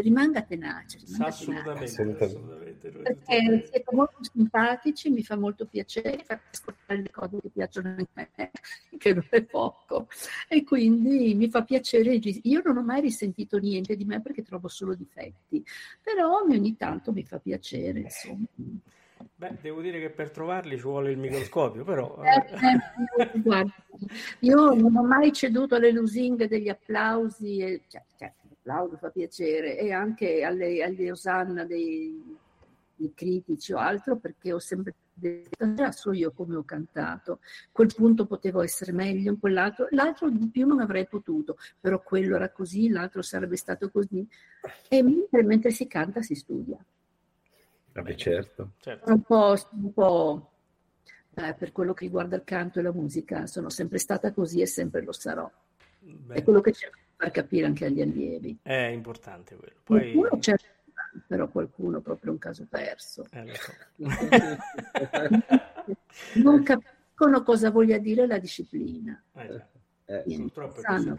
[0.03, 0.99] rimanga tenace.
[1.05, 2.25] Rimanga assolutamente, tenace.
[2.25, 2.91] assolutamente.
[2.91, 8.07] Perché siete molto simpatici, mi fa molto piacere, fate ascoltare le cose che piacciono a
[8.13, 8.31] me,
[8.97, 10.07] che non è poco,
[10.49, 14.69] e quindi mi fa piacere, io non ho mai risentito niente di me perché trovo
[14.69, 15.65] solo difetti,
[16.01, 18.47] però ogni tanto mi fa piacere, insomma.
[19.35, 22.21] Beh, devo dire che per trovarli ci vuole il microscopio, però...
[22.31, 23.73] Eh, eh, guarda,
[24.41, 28.33] io non ho mai ceduto alle lusinghe degli applausi, e, cioè, cioè,
[28.63, 32.37] l'applauso fa piacere, e anche alle, alle osanna dei,
[32.95, 37.41] dei, critici o altro, perché ho sempre detto, già so io come ho cantato,
[37.73, 42.51] quel punto potevo essere meglio, quell'altro, l'altro di più non avrei potuto, però quello era
[42.51, 44.27] così, l'altro sarebbe stato così,
[44.89, 46.79] e mentre, mentre si canta si studia.
[47.93, 48.73] Vabbè, certo.
[48.81, 49.13] certo.
[49.13, 50.51] Un po', un po'
[51.35, 54.67] eh, per quello che riguarda il canto e la musica, sono sempre stata così e
[54.67, 55.51] sempre lo sarò.
[55.99, 56.37] Beh.
[56.37, 58.59] È quello che cerco di far capire anche agli allievi.
[58.63, 59.81] È importante quello.
[59.83, 60.13] Poi...
[60.13, 60.67] Qualcuno certo,
[61.27, 63.27] però qualcuno proprio un caso perso.
[63.31, 63.73] Eh, so.
[66.43, 69.23] non capiscono cosa voglia dire la disciplina.
[69.35, 69.65] Eh,
[70.07, 71.19] eh, purtroppo sanno.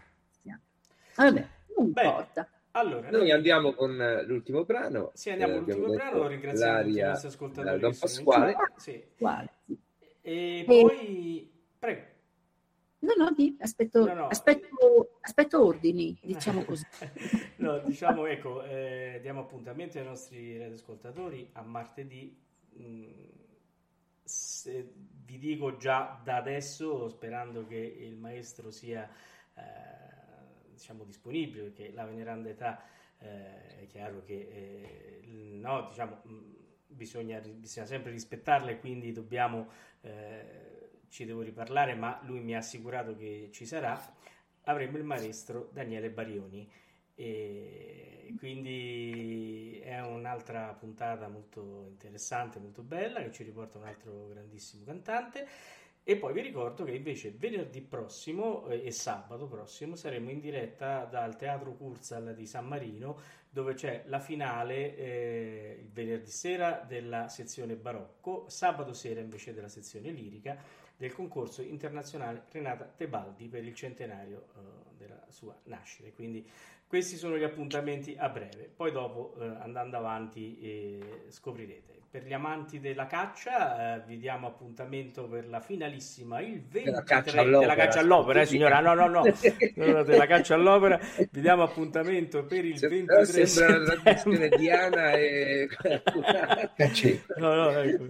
[1.14, 1.46] Vabbè,
[1.76, 2.02] non Beh.
[2.02, 2.48] importa.
[2.72, 5.10] Allora, noi andiamo con eh, l'ultimo brano.
[5.14, 7.78] Sì, andiamo all'ultimo brano, ringraziamo tutti i nostri ascoltatori.
[7.78, 8.56] Don Pasquale.
[8.76, 9.04] Sì.
[10.22, 12.10] E poi, prego.
[13.00, 14.26] No, no, di, aspetto, no, no.
[14.28, 16.86] Aspetto, aspetto, ordini, diciamo così.
[17.56, 22.34] no, diciamo, ecco, eh, diamo appuntamento ai nostri ascoltatori a martedì.
[22.80, 23.10] Mm,
[24.22, 24.92] se,
[25.24, 29.06] vi dico già da adesso, sperando che il maestro sia...
[29.54, 30.01] Eh,
[30.82, 32.82] diciamo, disponibile, perché la veneranda età
[33.18, 35.20] eh, è chiaro che eh,
[35.60, 36.38] no, diciamo, mh,
[36.88, 39.68] bisogna, bisogna, sempre rispettarla e quindi dobbiamo,
[40.00, 43.98] eh, ci devo riparlare, ma lui mi ha assicurato che ci sarà,
[44.64, 46.68] avremo il maestro Daniele Barioni.
[47.14, 54.84] E quindi è un'altra puntata molto interessante, molto bella, che ci riporta un altro grandissimo
[54.84, 55.46] cantante.
[56.04, 61.04] E poi vi ricordo che invece venerdì prossimo eh, e sabato prossimo saremo in diretta
[61.04, 63.16] dal Teatro Curzal di San Marino
[63.48, 69.68] dove c'è la finale eh, il venerdì sera della sezione barocco, sabato sera invece della
[69.68, 70.60] sezione lirica
[70.96, 76.10] del concorso internazionale Renata Tebaldi per il centenario eh, della sua nascita.
[76.10, 76.44] Quindi
[76.84, 82.34] questi sono gli appuntamenti a breve, poi dopo eh, andando avanti eh, scoprirete per gli
[82.34, 87.58] amanti della caccia, eh, vi diamo appuntamento per la finalissima il 23 della caccia all'opera,
[87.60, 89.22] della caccia all'opera eh, signora, no, no, no,
[89.76, 93.94] no, della caccia all'opera, vi diamo appuntamento per il Se, 23 sembra settembre.
[93.94, 95.68] la trasmissione Diana e
[97.38, 98.04] no, no, ecco.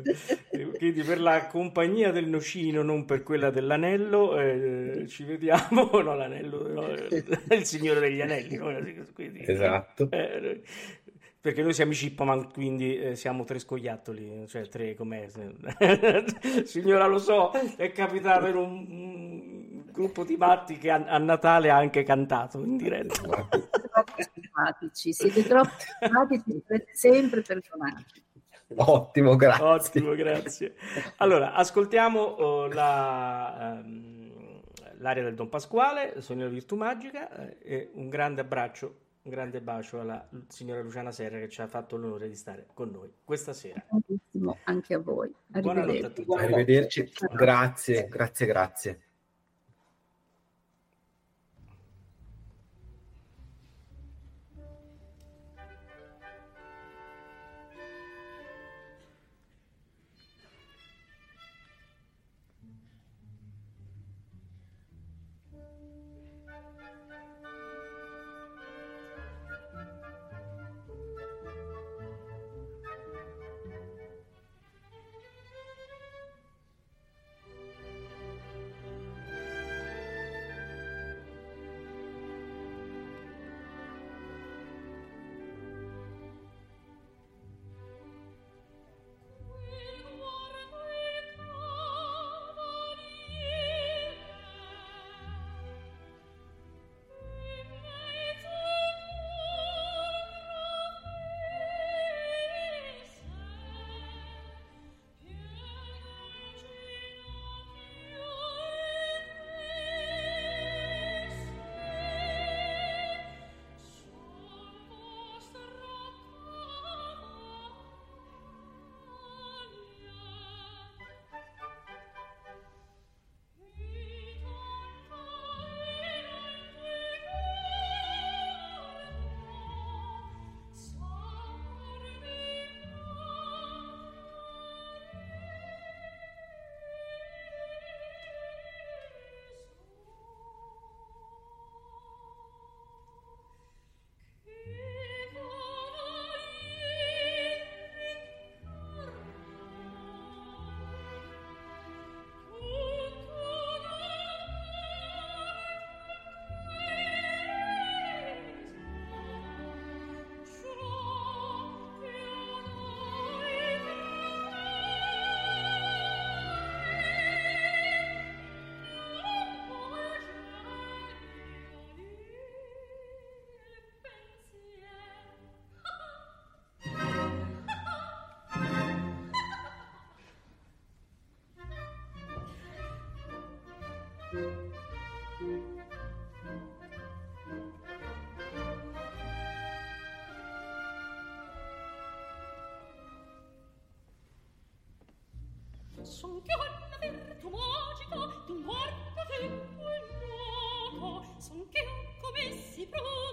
[0.79, 6.67] quindi per la compagnia del nocino, non per quella dell'anello, eh, ci vediamo, no, l'anello,
[6.67, 8.59] no, il signore degli anelli,
[9.15, 10.09] quindi, esatto.
[11.43, 15.29] Eh, perché noi siamo i Chipman, quindi eh, siamo tre scoiattoli, cioè tre come
[16.65, 21.71] signora lo so, è capitato in un, un gruppo di matti che a, a, Natale
[21.71, 23.15] ha anche cantato in diretta.
[23.15, 28.23] Siete troppo simpatici, siete troppo simpatici, siete sempre personaggi.
[28.75, 29.65] Ottimo, grazie.
[29.65, 30.75] Ottimo, grazie.
[31.17, 34.63] Allora, ascoltiamo uh, la, um,
[34.99, 39.61] l'aria del Don Pasquale, Sogno della Virtù Magica eh, e un grande abbraccio un grande
[39.61, 43.53] bacio alla signora Luciana Serra che ci ha fatto l'onore di stare con noi questa
[43.53, 43.85] sera.
[44.65, 45.33] Anche a voi.
[45.53, 46.05] Arrivederci.
[46.05, 46.35] A tutti.
[46.35, 47.13] Arrivederci.
[47.33, 49.01] Grazie, grazie, grazie.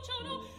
[0.09, 0.59] bruciano